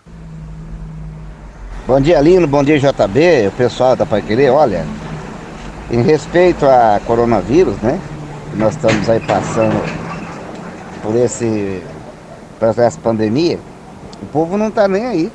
Bom 1.86 2.00
dia, 2.00 2.18
Lino. 2.22 2.46
Bom 2.46 2.64
dia, 2.64 2.78
JB, 2.78 3.48
o 3.48 3.52
pessoal 3.52 3.94
da 3.94 4.06
Pai 4.06 4.22
Querer. 4.22 4.48
Olha, 4.48 4.86
em 5.90 6.00
respeito 6.00 6.64
a 6.64 6.98
coronavírus, 7.04 7.76
né? 7.82 8.00
Nós 8.54 8.74
estamos 8.74 9.10
aí 9.10 9.20
passando 9.20 9.76
por 11.02 11.14
esse 11.16 11.82
por 12.58 12.68
essa 12.68 12.98
pandemia. 12.98 13.58
O 14.22 14.26
povo 14.26 14.56
não 14.56 14.70
tá 14.70 14.88
nem 14.88 15.04
aí. 15.04 15.32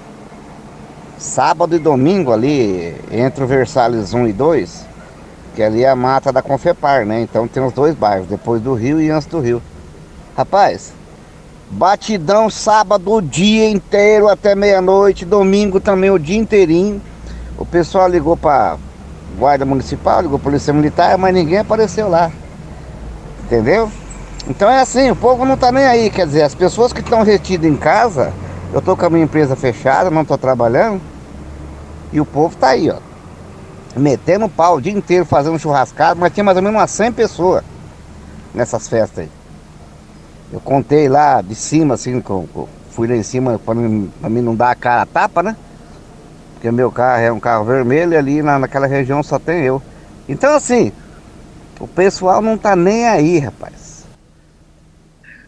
Sábado 1.19 1.75
e 1.75 1.79
domingo 1.79 2.31
ali, 2.31 2.95
entre 3.11 3.43
o 3.43 3.47
Versalhes 3.47 4.13
1 4.13 4.29
e 4.29 4.33
2, 4.33 4.85
que 5.53 5.61
ali 5.61 5.83
é 5.83 5.89
a 5.89 5.95
mata 5.95 6.31
da 6.31 6.41
Confepar, 6.41 7.05
né? 7.05 7.19
Então 7.19 7.45
tem 7.45 7.61
os 7.61 7.73
dois 7.73 7.93
bairros, 7.93 8.25
depois 8.25 8.61
do 8.61 8.73
Rio 8.73 9.01
e 9.01 9.09
antes 9.09 9.27
do 9.27 9.41
Rio. 9.41 9.61
Rapaz, 10.37 10.93
Batidão 11.69 12.49
sábado 12.49 13.11
o 13.11 13.21
dia 13.21 13.69
inteiro 13.69 14.29
até 14.29 14.55
meia-noite, 14.55 15.25
domingo 15.25 15.81
também 15.81 16.09
o 16.09 16.17
dia 16.17 16.37
inteirinho. 16.37 17.01
O 17.57 17.65
pessoal 17.65 18.07
ligou 18.07 18.37
para 18.37 18.77
guarda 19.37 19.65
municipal, 19.65 20.21
ligou 20.21 20.39
polícia 20.39 20.73
militar, 20.73 21.17
mas 21.17 21.33
ninguém 21.33 21.57
apareceu 21.57 22.07
lá. 22.07 22.31
Entendeu? 23.43 23.91
Então 24.47 24.69
é 24.69 24.79
assim, 24.79 25.11
o 25.11 25.15
povo 25.17 25.43
não 25.43 25.57
tá 25.57 25.69
nem 25.69 25.85
aí, 25.85 26.09
quer 26.09 26.25
dizer, 26.25 26.43
as 26.43 26.55
pessoas 26.55 26.93
que 26.93 27.01
estão 27.01 27.23
retidas 27.23 27.69
em 27.69 27.75
casa, 27.75 28.31
eu 28.71 28.81
tô 28.81 28.95
com 28.95 29.05
a 29.05 29.09
minha 29.09 29.23
empresa 29.25 29.55
fechada, 29.55 30.09
não 30.09 30.25
tô 30.25 30.37
trabalhando, 30.37 31.01
e 32.11 32.19
o 32.19 32.25
povo 32.25 32.55
tá 32.57 32.69
aí, 32.69 32.89
ó. 32.89 32.99
Metendo 33.99 34.49
pau 34.49 34.77
o 34.77 34.81
dia 34.81 34.93
inteiro 34.93 35.25
fazendo 35.25 35.59
churrascado, 35.59 36.19
mas 36.19 36.31
tinha 36.31 36.43
mais 36.43 36.57
ou 36.57 36.63
menos 36.63 36.79
umas 36.79 36.91
100 36.91 37.11
pessoas 37.11 37.63
nessas 38.53 38.87
festas 38.87 39.25
aí. 39.25 39.31
Eu 40.51 40.59
contei 40.59 41.07
lá 41.07 41.41
de 41.41 41.55
cima, 41.55 41.93
assim, 41.93 42.21
com, 42.21 42.47
com- 42.47 42.67
fui 42.89 43.07
lá 43.07 43.15
em 43.15 43.23
cima 43.23 43.59
para 43.59 43.75
mim, 43.75 44.09
pra 44.19 44.29
mim 44.29 44.41
não 44.41 44.55
dar 44.55 44.71
a 44.71 44.75
cara 44.75 45.03
a 45.03 45.05
tapa, 45.05 45.43
né? 45.43 45.55
Porque 46.53 46.71
meu 46.71 46.91
carro 46.91 47.21
é 47.21 47.31
um 47.31 47.39
carro 47.39 47.65
vermelho 47.65 48.13
e 48.13 48.17
ali 48.17 48.41
na, 48.41 48.59
naquela 48.59 48.87
região 48.87 49.23
só 49.23 49.39
tem 49.39 49.63
eu. 49.63 49.81
Então, 50.27 50.53
assim, 50.55 50.91
o 51.79 51.87
pessoal 51.87 52.41
não 52.41 52.57
tá 52.57 52.75
nem 52.75 53.07
aí, 53.07 53.39
rapaz. 53.39 53.78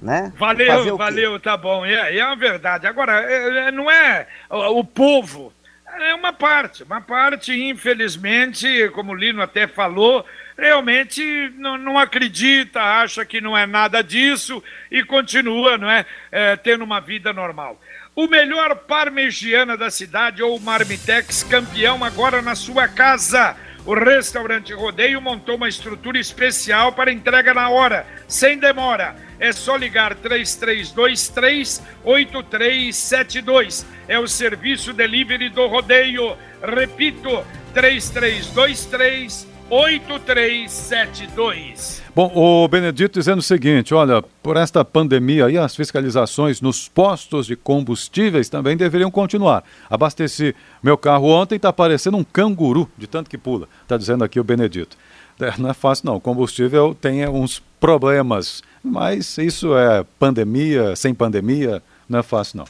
Né? 0.02 0.34
Valeu, 0.36 0.98
valeu, 0.98 1.40
tá 1.40 1.56
bom. 1.56 1.86
É, 1.86 2.18
é 2.18 2.26
uma 2.26 2.36
verdade. 2.36 2.88
Agora, 2.88 3.22
é- 3.22 3.68
é- 3.68 3.72
não 3.72 3.90
é 3.90 4.28
o, 4.50 4.80
o 4.80 4.84
povo, 4.84 5.54
é 6.00 6.14
uma 6.16 6.34
parte. 6.34 6.84
Uma 6.84 7.02
parte, 7.02 7.54
infelizmente, 7.54 8.90
como 8.94 9.12
o 9.12 9.16
Lino 9.16 9.42
até 9.42 9.68
falou, 9.68 10.26
realmente 10.58 11.54
não, 11.58 11.78
não 11.78 12.00
acredita, 12.00 12.82
acha 12.82 13.24
que 13.26 13.40
não 13.40 13.58
é 13.58 13.66
nada 13.68 14.02
disso 14.02 14.64
e 14.90 15.04
continua 15.04 15.78
não 15.78 15.90
é, 15.90 16.06
é, 16.32 16.56
tendo 16.56 16.84
uma 16.84 17.00
vida 17.00 17.32
normal. 17.32 17.80
O 18.16 18.28
melhor 18.28 18.76
parmegiana 18.76 19.78
da 19.78 19.90
cidade 19.90 20.44
ou 20.44 20.60
Marmitex 20.60 21.44
campeão 21.44 22.04
agora 22.04 22.42
na 22.42 22.56
sua 22.56 22.88
casa. 22.88 23.56
O 23.86 23.96
restaurante 23.96 24.74
Rodeio 24.74 25.20
montou 25.22 25.56
uma 25.56 25.68
estrutura 25.68 26.20
especial 26.20 26.92
para 26.92 27.12
entrega 27.12 27.54
na 27.54 27.70
hora, 27.70 28.06
sem 28.28 28.58
demora. 28.60 29.16
É 29.42 29.52
só 29.52 29.76
ligar 29.76 30.14
3323 30.14 31.82
8372. 32.04 33.86
É 34.08 34.20
o 34.20 34.28
serviço 34.28 34.94
delivery 34.94 35.50
do 35.50 35.66
Rodeio. 35.66 36.38
Repito, 36.62 37.44
3323 37.74 39.48
8372. 39.68 42.04
Bom, 42.14 42.30
o 42.36 42.68
Benedito 42.68 43.18
dizendo 43.18 43.40
o 43.40 43.42
seguinte: 43.42 43.96
olha, 43.96 44.22
por 44.44 44.58
esta 44.58 44.86
pandemia 44.86 45.48
aí, 45.48 45.58
as 45.58 45.76
fiscalizações 45.76 46.62
nos 46.62 46.88
postos 46.88 47.48
de 47.48 47.56
combustíveis 47.56 48.48
também 48.48 48.78
deveriam 48.78 49.10
continuar. 49.10 49.64
Abasteci 49.90 50.56
meu 50.84 51.00
carro 51.00 51.30
ontem, 51.30 51.56
está 51.56 51.74
parecendo 51.74 52.18
um 52.18 52.24
canguru, 52.24 52.88
de 52.96 53.08
tanto 53.08 53.28
que 53.28 53.40
pula, 53.40 53.68
está 53.82 53.98
dizendo 53.98 54.24
aqui 54.24 54.40
o 54.40 54.44
Benedito. 54.44 54.96
É, 55.40 55.52
não 55.58 55.72
é 55.72 55.74
fácil, 55.74 56.06
não. 56.06 56.18
O 56.18 56.22
combustível 56.22 56.94
tem 56.94 57.28
uns 57.28 57.60
problemas, 57.80 58.62
mas 58.84 59.38
isso 59.38 59.76
é 59.76 60.06
pandemia, 60.20 60.96
sem 60.96 61.14
pandemia, 61.14 61.82
não 62.08 62.20
é 62.20 62.24
fácil, 62.24 62.58
não. 62.58 62.66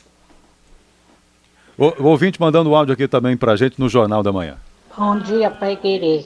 O, 1.78 2.04
o 2.04 2.08
ouvinte 2.08 2.39
mandando 2.39 2.69
o 2.69 2.76
áudio 2.76 2.93
aqui 2.93 3.08
também 3.08 3.36
para 3.36 3.54
a 3.54 3.56
gente 3.56 3.80
no 3.80 3.89
Jornal 3.89 4.21
da 4.21 4.32
Manhã. 4.32 4.58
Bom 4.97 5.17
dia, 5.17 5.50
Pai 5.50 5.78
Querer. 5.78 6.26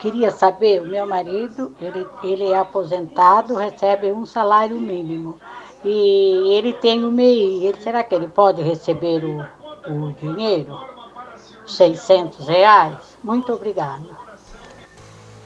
Queria 0.00 0.30
saber, 0.30 0.82
o 0.82 0.86
meu 0.86 1.06
marido, 1.06 1.76
ele, 1.80 2.06
ele 2.24 2.48
é 2.48 2.58
aposentado, 2.58 3.54
recebe 3.54 4.10
um 4.10 4.26
salário 4.26 4.80
mínimo. 4.80 5.38
E 5.84 6.54
ele 6.54 6.72
tem 6.72 7.04
o 7.04 7.12
MEI. 7.12 7.66
Ele, 7.66 7.80
será 7.80 8.02
que 8.02 8.14
ele 8.14 8.26
pode 8.26 8.62
receber 8.62 9.22
o, 9.24 9.44
o 9.86 10.12
dinheiro? 10.14 10.76
600 11.66 12.48
reais? 12.48 13.16
Muito 13.22 13.52
obrigada. 13.52 14.21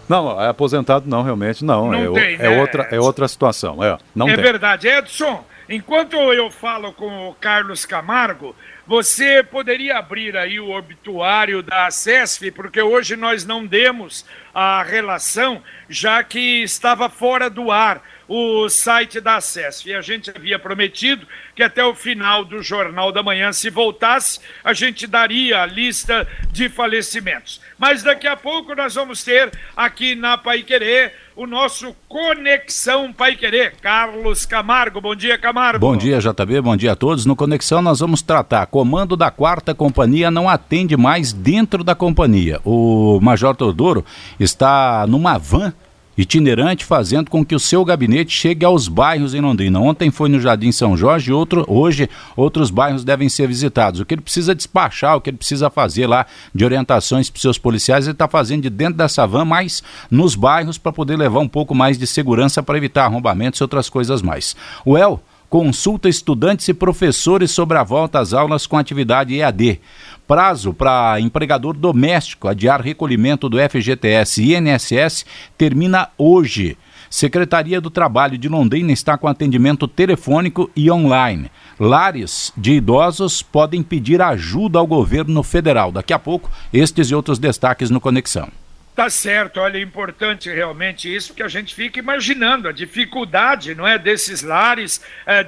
Não, 0.08 0.40
é 0.40 0.48
aposentado 0.48 1.08
não, 1.08 1.22
realmente 1.22 1.64
não. 1.64 1.90
Não 1.90 2.16
é, 2.16 2.20
tem, 2.20 2.34
é 2.34 2.50
né? 2.50 2.60
outra, 2.60 2.82
é 2.90 3.00
outra 3.00 3.28
situação. 3.28 3.82
É, 3.82 3.98
não 4.14 4.28
é 4.28 4.34
tem. 4.34 4.44
verdade. 4.44 4.88
Edson, 4.88 5.44
enquanto 5.68 6.16
eu 6.16 6.50
falo 6.50 6.92
com 6.92 7.28
o 7.28 7.34
Carlos 7.34 7.84
Camargo, 7.84 8.54
você 8.86 9.42
poderia 9.42 9.98
abrir 9.98 10.36
aí 10.36 10.60
o 10.60 10.70
obituário 10.70 11.62
da 11.62 11.90
CESF, 11.90 12.52
porque 12.52 12.80
hoje 12.80 13.16
nós 13.16 13.44
não 13.44 13.66
demos 13.66 14.24
a 14.54 14.82
relação, 14.82 15.62
já 15.88 16.22
que 16.22 16.62
estava 16.62 17.08
fora 17.08 17.50
do 17.50 17.70
ar 17.70 18.00
o 18.28 18.68
site 18.68 19.20
da 19.20 19.40
CESF. 19.40 19.88
E 19.88 19.94
a 19.94 20.00
gente 20.00 20.30
havia 20.30 20.58
prometido 20.58 21.26
que 21.54 21.62
até 21.62 21.84
o 21.84 21.94
final 21.94 22.44
do 22.44 22.62
Jornal 22.62 23.12
da 23.12 23.22
Manhã, 23.22 23.52
se 23.52 23.70
voltasse, 23.70 24.40
a 24.62 24.72
gente 24.72 25.06
daria 25.06 25.62
a 25.62 25.66
lista 25.66 26.26
de 26.50 26.68
falecimentos. 26.68 27.60
Mas 27.78 28.02
daqui 28.02 28.26
a 28.26 28.36
pouco 28.36 28.74
nós 28.74 28.94
vamos 28.94 29.22
ter 29.22 29.50
aqui 29.76 30.14
na 30.14 30.36
Pai 30.38 30.62
Querer 30.62 31.12
o 31.36 31.46
nosso 31.46 31.94
Conexão 32.08 33.12
Pai 33.12 33.36
Querer. 33.36 33.74
Carlos 33.82 34.46
Camargo, 34.46 35.00
bom 35.00 35.14
dia, 35.14 35.36
Camargo. 35.36 35.78
Bom 35.78 35.96
dia, 35.96 36.18
JB, 36.18 36.62
bom 36.62 36.76
dia 36.76 36.92
a 36.92 36.96
todos. 36.96 37.26
No 37.26 37.36
Conexão 37.36 37.82
nós 37.82 38.00
vamos 38.00 38.22
tratar. 38.22 38.66
Comando 38.66 39.16
da 39.16 39.30
quarta 39.30 39.74
companhia 39.74 40.30
não 40.30 40.48
atende 40.48 40.96
mais 40.96 41.32
dentro 41.32 41.84
da 41.84 41.94
companhia. 41.94 42.60
O 42.64 43.20
Major 43.20 43.54
Teodoro 43.54 44.04
está 44.40 45.06
numa 45.06 45.38
van 45.38 45.74
itinerante, 46.16 46.84
fazendo 46.84 47.30
com 47.30 47.44
que 47.44 47.54
o 47.54 47.60
seu 47.60 47.84
gabinete 47.84 48.30
chegue 48.30 48.64
aos 48.64 48.88
bairros 48.88 49.34
em 49.34 49.40
Londrina. 49.40 49.80
Ontem 49.80 50.10
foi 50.10 50.28
no 50.28 50.40
Jardim 50.40 50.72
São 50.72 50.96
Jorge, 50.96 51.32
outro, 51.32 51.64
hoje 51.68 52.08
outros 52.36 52.70
bairros 52.70 53.04
devem 53.04 53.28
ser 53.28 53.46
visitados. 53.46 54.00
O 54.00 54.06
que 54.06 54.14
ele 54.14 54.22
precisa 54.22 54.54
despachar, 54.54 55.16
o 55.16 55.20
que 55.20 55.30
ele 55.30 55.36
precisa 55.36 55.68
fazer 55.68 56.06
lá 56.06 56.26
de 56.54 56.64
orientações 56.64 57.28
para 57.28 57.36
os 57.36 57.42
seus 57.42 57.58
policiais, 57.58 58.06
ele 58.06 58.12
está 58.12 58.28
fazendo 58.28 58.62
de 58.62 58.70
dentro 58.70 58.94
dessa 58.94 59.26
van, 59.26 59.44
mas 59.44 59.82
nos 60.10 60.34
bairros 60.34 60.78
para 60.78 60.92
poder 60.92 61.16
levar 61.16 61.40
um 61.40 61.48
pouco 61.48 61.74
mais 61.74 61.98
de 61.98 62.06
segurança 62.06 62.62
para 62.62 62.78
evitar 62.78 63.04
arrombamentos 63.04 63.60
e 63.60 63.62
outras 63.62 63.88
coisas 63.88 64.22
mais. 64.22 64.56
O 64.84 64.96
El 64.96 65.20
consulta 65.48 66.08
estudantes 66.08 66.68
e 66.68 66.74
professores 66.74 67.50
sobre 67.50 67.78
a 67.78 67.84
volta 67.84 68.18
às 68.18 68.32
aulas 68.32 68.66
com 68.66 68.76
atividade 68.76 69.34
EAD. 69.34 69.80
Prazo 70.26 70.74
para 70.74 71.20
empregador 71.20 71.76
doméstico 71.76 72.48
adiar 72.48 72.80
recolhimento 72.80 73.48
do 73.48 73.58
FGTS 73.58 74.42
e 74.42 74.56
INSS 74.56 75.24
termina 75.56 76.08
hoje. 76.18 76.76
Secretaria 77.08 77.80
do 77.80 77.90
Trabalho 77.90 78.36
de 78.36 78.48
Londrina 78.48 78.90
está 78.90 79.16
com 79.16 79.28
atendimento 79.28 79.86
telefônico 79.86 80.68
e 80.74 80.90
online. 80.90 81.48
Lares 81.78 82.52
de 82.56 82.72
idosos 82.72 83.40
podem 83.40 83.82
pedir 83.82 84.20
ajuda 84.20 84.80
ao 84.80 84.86
governo 84.86 85.42
federal. 85.44 85.92
Daqui 85.92 86.12
a 86.12 86.18
pouco, 86.18 86.50
estes 86.72 87.08
e 87.10 87.14
outros 87.14 87.38
destaques 87.38 87.88
no 87.88 88.00
Conexão. 88.00 88.48
Tá 88.96 89.10
certo, 89.10 89.60
olha, 89.60 89.76
é 89.76 89.82
importante 89.82 90.48
realmente 90.50 91.14
isso, 91.14 91.28
porque 91.28 91.42
a 91.42 91.48
gente 91.48 91.74
fica 91.74 91.98
imaginando 91.98 92.66
a 92.66 92.72
dificuldade, 92.72 93.74
não 93.74 93.86
é, 93.86 93.98
desses 93.98 94.40
lares, 94.40 95.02
é, 95.26 95.44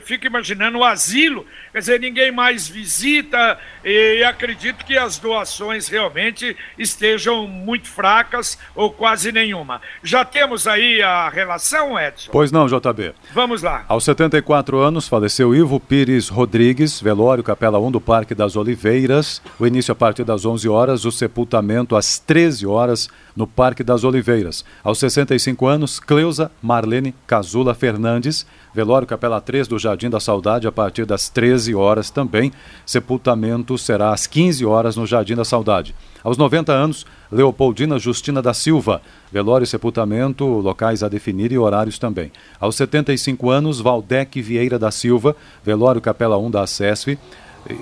fica 0.00 0.28
imaginando 0.28 0.78
o 0.78 0.84
asilo, 0.84 1.44
quer 1.72 1.80
dizer, 1.80 1.98
ninguém 1.98 2.30
mais 2.30 2.68
visita 2.68 3.58
e 3.84 4.22
acredito 4.22 4.84
que 4.84 4.96
as 4.96 5.18
doações 5.18 5.88
realmente 5.88 6.56
estejam 6.78 7.48
muito 7.48 7.88
fracas 7.88 8.56
ou 8.72 8.92
quase 8.92 9.32
nenhuma. 9.32 9.80
Já 10.00 10.24
temos 10.24 10.68
aí 10.68 11.02
a 11.02 11.28
relação, 11.28 11.98
Edson? 11.98 12.30
Pois 12.30 12.52
não, 12.52 12.68
JB. 12.68 13.14
Vamos 13.34 13.62
lá. 13.62 13.84
Aos 13.88 14.04
74 14.04 14.78
anos, 14.78 15.08
faleceu 15.08 15.52
Ivo 15.52 15.80
Pires 15.80 16.28
Rodrigues, 16.28 17.00
velório 17.00 17.42
Capela 17.42 17.80
1 17.80 17.90
do 17.90 18.00
Parque 18.00 18.32
das 18.32 18.54
Oliveiras, 18.54 19.42
o 19.58 19.66
início 19.66 19.90
a 19.90 19.96
partir 19.96 20.22
das 20.22 20.44
11 20.44 20.68
horas, 20.68 21.04
o 21.04 21.10
sepultamento 21.10 21.96
às 21.96 22.20
13 22.20 22.64
horas 22.64 22.75
horas 22.76 23.08
no 23.34 23.46
Parque 23.46 23.82
das 23.82 24.04
Oliveiras. 24.04 24.64
Aos 24.84 24.98
65 24.98 25.66
anos, 25.66 25.98
Cleusa 25.98 26.50
Marlene 26.62 27.14
Casula 27.26 27.74
Fernandes, 27.74 28.46
velório 28.74 29.06
Capela 29.06 29.40
3 29.40 29.66
do 29.66 29.78
Jardim 29.78 30.08
da 30.08 30.20
Saudade 30.20 30.66
a 30.66 30.72
partir 30.72 31.04
das 31.04 31.28
13 31.28 31.74
horas 31.74 32.10
também. 32.10 32.52
Sepultamento 32.84 33.76
será 33.76 34.12
às 34.12 34.26
15 34.26 34.64
horas 34.64 34.96
no 34.96 35.06
Jardim 35.06 35.34
da 35.34 35.44
Saudade. 35.44 35.94
Aos 36.22 36.38
90 36.38 36.72
anos, 36.72 37.06
Leopoldina 37.30 37.98
Justina 37.98 38.40
da 38.40 38.54
Silva, 38.54 39.02
velório 39.32 39.64
e 39.64 39.66
sepultamento, 39.66 40.44
locais 40.44 41.02
a 41.02 41.08
definir 41.08 41.52
e 41.52 41.58
horários 41.58 41.98
também. 41.98 42.30
Aos 42.60 42.76
75 42.76 43.50
anos, 43.50 43.80
Valdec 43.80 44.40
Vieira 44.40 44.78
da 44.78 44.90
Silva, 44.90 45.34
velório 45.64 46.00
Capela 46.00 46.38
1 46.38 46.50
da 46.50 46.62
ACESF 46.62 47.18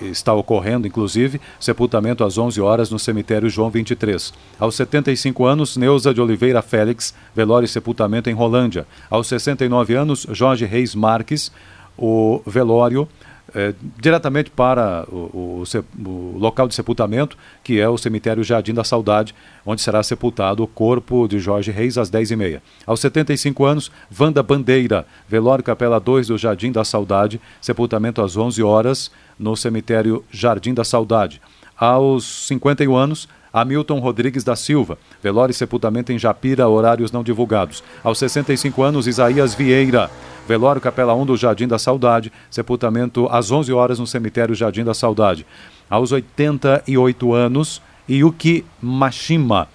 está 0.02 0.32
ocorrendo, 0.32 0.86
inclusive, 0.86 1.40
sepultamento 1.58 2.24
às 2.24 2.38
11 2.38 2.60
horas 2.60 2.90
no 2.90 2.98
cemitério 2.98 3.48
João 3.48 3.70
23. 3.70 4.32
Aos 4.58 4.74
75 4.74 5.44
anos, 5.44 5.76
Neuza 5.76 6.12
de 6.12 6.20
Oliveira 6.20 6.62
Félix, 6.62 7.14
velório 7.34 7.66
e 7.66 7.68
sepultamento 7.68 8.30
em 8.30 8.34
Rolândia. 8.34 8.86
Aos 9.10 9.26
69 9.28 9.94
anos, 9.94 10.26
Jorge 10.30 10.64
Reis 10.64 10.94
Marques, 10.94 11.52
o 11.96 12.42
velório 12.46 13.08
é, 13.54 13.74
diretamente 14.00 14.50
para 14.50 15.04
o, 15.08 15.62
o, 15.64 16.08
o, 16.08 16.38
local 16.38 16.68
de 16.68 16.74
sepultamento, 16.74 17.36
que 17.62 17.80
é 17.80 17.88
o 17.88 17.98
cemitério 17.98 18.44
Jardim 18.44 18.72
da 18.72 18.84
Saudade, 18.84 19.34
onde 19.64 19.80
será 19.80 20.02
sepultado 20.02 20.62
o 20.62 20.66
corpo 20.66 21.26
de 21.26 21.38
Jorge 21.38 21.70
Reis 21.70 21.98
às 21.98 22.10
10h30. 22.10 22.60
Aos 22.86 23.00
75 23.00 23.64
anos, 23.64 23.90
Vanda 24.10 24.42
Bandeira, 24.42 25.06
velório 25.28 25.64
Capela 25.64 25.98
2 25.98 26.28
do 26.28 26.38
Jardim 26.38 26.72
da 26.72 26.84
Saudade, 26.84 27.40
sepultamento 27.60 28.22
às 28.22 28.36
11 28.36 28.62
horas 28.62 29.10
no 29.38 29.56
cemitério 29.56 30.24
Jardim 30.30 30.72
da 30.72 30.84
Saudade. 30.84 31.40
Aos 31.76 32.46
51 32.46 32.94
anos, 32.94 33.28
Hamilton 33.52 34.00
Rodrigues 34.00 34.42
da 34.42 34.56
Silva, 34.56 34.98
velório 35.22 35.52
e 35.52 35.54
sepultamento 35.54 36.12
em 36.12 36.18
Japira, 36.18 36.68
horários 36.68 37.12
não 37.12 37.22
divulgados. 37.22 37.84
Aos 38.02 38.18
65 38.18 38.82
anos, 38.82 39.06
Isaías 39.06 39.54
Vieira, 39.54 40.10
velório 40.46 40.80
Capela 40.80 41.14
1 41.14 41.26
do 41.26 41.36
Jardim 41.36 41.66
da 41.66 41.78
Saudade, 41.78 42.32
sepultamento 42.50 43.28
às 43.30 43.50
11 43.50 43.72
horas 43.72 43.98
no 43.98 44.06
cemitério 44.06 44.54
Jardim 44.54 44.84
da 44.84 44.94
Saudade. 44.94 45.46
Aos 45.88 46.12
88 46.12 47.32
anos, 47.32 47.82
Yuki 48.08 48.64
Mashima. 48.80 49.68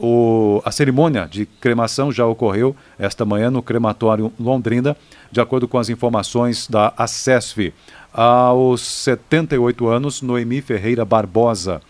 O, 0.00 0.62
a 0.64 0.70
cerimônia 0.70 1.26
de 1.26 1.44
cremação 1.44 2.12
já 2.12 2.24
ocorreu 2.24 2.74
esta 2.98 3.24
manhã 3.24 3.50
no 3.50 3.62
crematório 3.62 4.32
Londrina, 4.38 4.96
de 5.30 5.40
acordo 5.40 5.66
com 5.66 5.78
as 5.78 5.88
informações 5.88 6.68
da 6.68 6.92
ACESF. 6.96 7.74
Aos 8.12 8.80
78 8.80 9.88
anos, 9.88 10.22
Noemi 10.22 10.60
Ferreira 10.60 11.04
Barbosa 11.04 11.80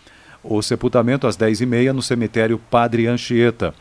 o 0.43 0.61
sepultamento 0.61 1.27
às 1.27 1.37
10h30 1.37 1.91
no 1.91 2.01
cemitério 2.01 2.59
Padre 2.69 3.07
Anchieta. 3.07 3.73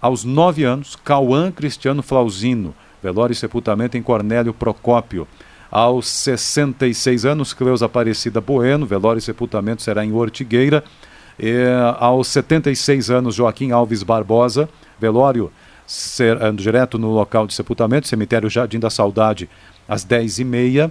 Aos 0.00 0.24
9 0.24 0.64
anos, 0.64 0.96
Cauã 0.96 1.50
Cristiano 1.50 2.02
Flauzino, 2.02 2.74
velório 3.02 3.32
e 3.32 3.36
sepultamento 3.36 3.96
em 3.96 4.02
Cornélio 4.02 4.52
Procópio. 4.52 5.26
Aos 5.70 6.06
66 6.06 7.24
anos, 7.24 7.52
Cleusa 7.52 7.86
Aparecida 7.86 8.40
Bueno, 8.40 8.86
velório 8.86 9.18
e 9.18 9.22
sepultamento 9.22 9.82
será 9.82 10.04
em 10.04 10.12
Ortigueira. 10.12 10.82
E, 11.38 11.66
aos 11.98 12.28
76 12.28 13.10
anos, 13.10 13.36
Joaquim 13.36 13.70
Alves 13.70 14.02
Barbosa, 14.02 14.68
velório 14.98 15.52
ser, 15.86 16.38
direto 16.54 16.98
no 16.98 17.10
local 17.10 17.46
de 17.46 17.54
sepultamento, 17.54 18.08
cemitério 18.08 18.48
Jardim 18.48 18.78
da 18.78 18.90
Saudade, 18.90 19.48
às 19.88 20.04
10h30 20.04 20.90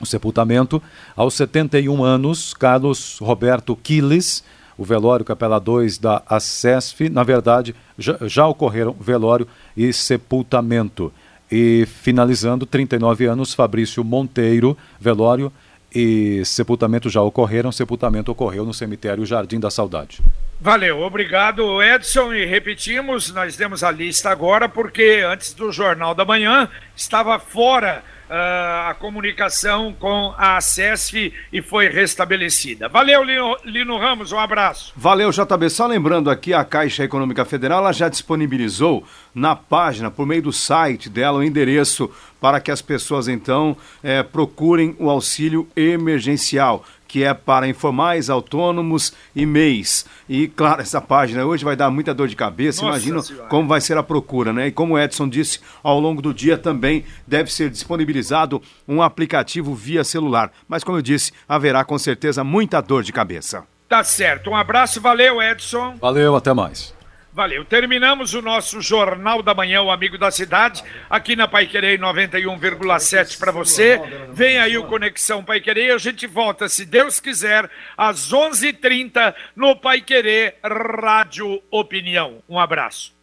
o 0.00 0.06
sepultamento. 0.06 0.82
Aos 1.14 1.34
71 1.34 2.02
anos, 2.02 2.54
Carlos 2.54 3.18
Roberto 3.20 3.76
Quiles, 3.76 4.42
o 4.80 4.84
velório 4.84 5.26
Capela 5.26 5.60
2 5.60 5.98
da 5.98 6.22
ACESF. 6.26 7.10
Na 7.10 7.22
verdade, 7.22 7.76
já, 7.98 8.16
já 8.22 8.46
ocorreram 8.46 8.96
velório 8.98 9.46
e 9.76 9.92
sepultamento. 9.92 11.12
E 11.52 11.86
finalizando, 12.02 12.64
39 12.64 13.26
anos, 13.26 13.52
Fabrício 13.52 14.02
Monteiro, 14.02 14.74
velório 14.98 15.52
e 15.94 16.42
sepultamento 16.46 17.10
já 17.10 17.20
ocorreram. 17.20 17.70
Sepultamento 17.70 18.32
ocorreu 18.32 18.64
no 18.64 18.72
cemitério 18.72 19.26
Jardim 19.26 19.60
da 19.60 19.70
Saudade. 19.70 20.22
Valeu, 20.58 21.02
obrigado 21.02 21.82
Edson. 21.82 22.32
E 22.32 22.46
repetimos, 22.46 23.30
nós 23.34 23.58
demos 23.58 23.84
a 23.84 23.90
lista 23.90 24.30
agora 24.30 24.66
porque 24.66 25.22
antes 25.26 25.52
do 25.52 25.70
Jornal 25.70 26.14
da 26.14 26.24
Manhã 26.24 26.70
estava 26.96 27.38
fora 27.38 28.02
a 28.30 28.94
comunicação 28.98 29.92
com 29.92 30.32
a 30.38 30.60
SESF 30.60 31.32
e 31.52 31.60
foi 31.60 31.88
restabelecida. 31.88 32.88
Valeu, 32.88 33.24
Lino, 33.24 33.56
Lino, 33.64 33.98
Ramos, 33.98 34.30
um 34.30 34.38
abraço. 34.38 34.92
Valeu, 34.96 35.30
JB. 35.30 35.68
Só 35.68 35.86
lembrando 35.86 36.30
aqui, 36.30 36.54
a 36.54 36.64
Caixa 36.64 37.02
Econômica 37.02 37.44
Federal 37.44 37.80
ela 37.80 37.92
já 37.92 38.08
disponibilizou 38.08 39.04
na 39.34 39.56
página, 39.56 40.10
por 40.10 40.26
meio 40.26 40.42
do 40.42 40.52
site 40.52 41.08
dela, 41.08 41.38
o 41.38 41.42
endereço 41.42 42.10
para 42.40 42.60
que 42.60 42.70
as 42.70 42.80
pessoas 42.80 43.28
então 43.28 43.76
eh, 44.02 44.22
procurem 44.22 44.96
o 44.98 45.10
auxílio 45.10 45.68
emergencial 45.76 46.84
que 47.10 47.24
é 47.24 47.34
para 47.34 47.66
informais, 47.66 48.30
autônomos 48.30 49.12
e 49.34 49.44
MEIs. 49.44 50.06
E, 50.28 50.46
claro, 50.46 50.80
essa 50.80 51.00
página 51.00 51.44
hoje 51.44 51.64
vai 51.64 51.74
dar 51.74 51.90
muita 51.90 52.14
dor 52.14 52.28
de 52.28 52.36
cabeça. 52.36 52.84
Imagina 52.84 53.20
como 53.48 53.66
vai 53.66 53.80
ser 53.80 53.98
a 53.98 54.02
procura, 54.02 54.52
né? 54.52 54.68
E 54.68 54.70
como 54.70 54.94
o 54.94 54.98
Edson 54.98 55.28
disse, 55.28 55.58
ao 55.82 55.98
longo 55.98 56.22
do 56.22 56.32
dia 56.32 56.56
também 56.56 57.04
deve 57.26 57.52
ser 57.52 57.68
disponibilizado 57.68 58.62
um 58.86 59.02
aplicativo 59.02 59.74
via 59.74 60.04
celular. 60.04 60.52
Mas, 60.68 60.84
como 60.84 60.98
eu 60.98 61.02
disse, 61.02 61.32
haverá 61.48 61.84
com 61.84 61.98
certeza 61.98 62.44
muita 62.44 62.80
dor 62.80 63.02
de 63.02 63.12
cabeça. 63.12 63.64
Tá 63.88 64.04
certo. 64.04 64.50
Um 64.50 64.56
abraço, 64.56 65.00
valeu, 65.00 65.42
Edson. 65.42 65.96
Valeu, 66.00 66.36
até 66.36 66.54
mais. 66.54 66.94
Valeu. 67.40 67.64
Terminamos 67.64 68.34
o 68.34 68.42
nosso 68.42 68.82
Jornal 68.82 69.42
da 69.42 69.54
Manhã, 69.54 69.80
o 69.80 69.90
Amigo 69.90 70.18
da 70.18 70.30
Cidade, 70.30 70.84
aqui 71.08 71.34
na 71.34 71.48
Pai 71.48 71.66
Querer 71.66 71.98
91,7 71.98 73.38
para 73.38 73.50
você. 73.50 73.98
Vem 74.30 74.58
aí 74.58 74.76
o 74.76 74.84
Conexão 74.84 75.42
Pai 75.42 75.58
Querer 75.58 75.86
e 75.86 75.92
a 75.92 75.96
gente 75.96 76.26
volta, 76.26 76.68
se 76.68 76.84
Deus 76.84 77.18
quiser, 77.18 77.70
às 77.96 78.30
11:30 78.30 78.68
h 78.68 78.78
30 78.82 79.36
no 79.56 79.74
Pai 79.74 80.02
Querer 80.02 80.58
Rádio 80.62 81.62
Opinião. 81.70 82.42
Um 82.46 82.58
abraço. 82.58 83.18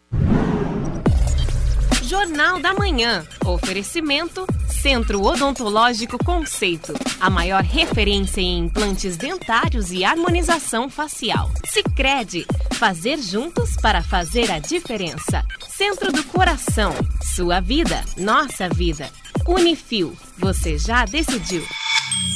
Jornal 2.07 2.57
da 2.61 2.73
Manhã. 2.73 3.27
Oferecimento 3.45 4.47
Centro 4.69 5.21
Odontológico 5.21 6.17
Conceito. 6.17 6.93
A 7.19 7.29
maior 7.29 7.61
referência 7.61 8.39
em 8.39 8.59
implantes 8.59 9.17
dentários 9.17 9.91
e 9.91 10.05
harmonização 10.05 10.89
facial. 10.89 11.51
Sicredi 11.65 12.45
Fazer 12.75 13.17
juntos 13.17 13.75
para 13.81 14.01
fazer 14.01 14.49
a 14.51 14.59
diferença. 14.59 15.43
Centro 15.67 16.11
do 16.11 16.23
Coração. 16.23 16.93
Sua 17.35 17.59
vida, 17.59 18.01
nossa 18.15 18.69
vida. 18.69 19.09
Unifil. 19.45 20.15
Você 20.37 20.77
já 20.77 21.03
decidiu. 21.03 21.63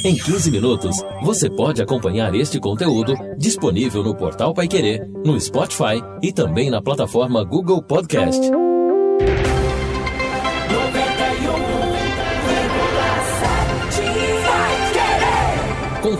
Em 0.04 0.16
15 0.16 0.50
minutos, 0.50 0.96
você 1.22 1.48
pode 1.48 1.80
acompanhar 1.80 2.34
este 2.34 2.60
conteúdo 2.60 3.14
disponível 3.38 4.02
no 4.02 4.14
portal 4.14 4.52
Pai 4.52 4.68
Querer, 4.68 5.08
no 5.24 5.40
Spotify 5.40 6.02
e 6.22 6.30
também 6.30 6.70
na 6.70 6.82
plataforma 6.82 7.42
Google 7.42 7.80
Podcast. 7.82 8.50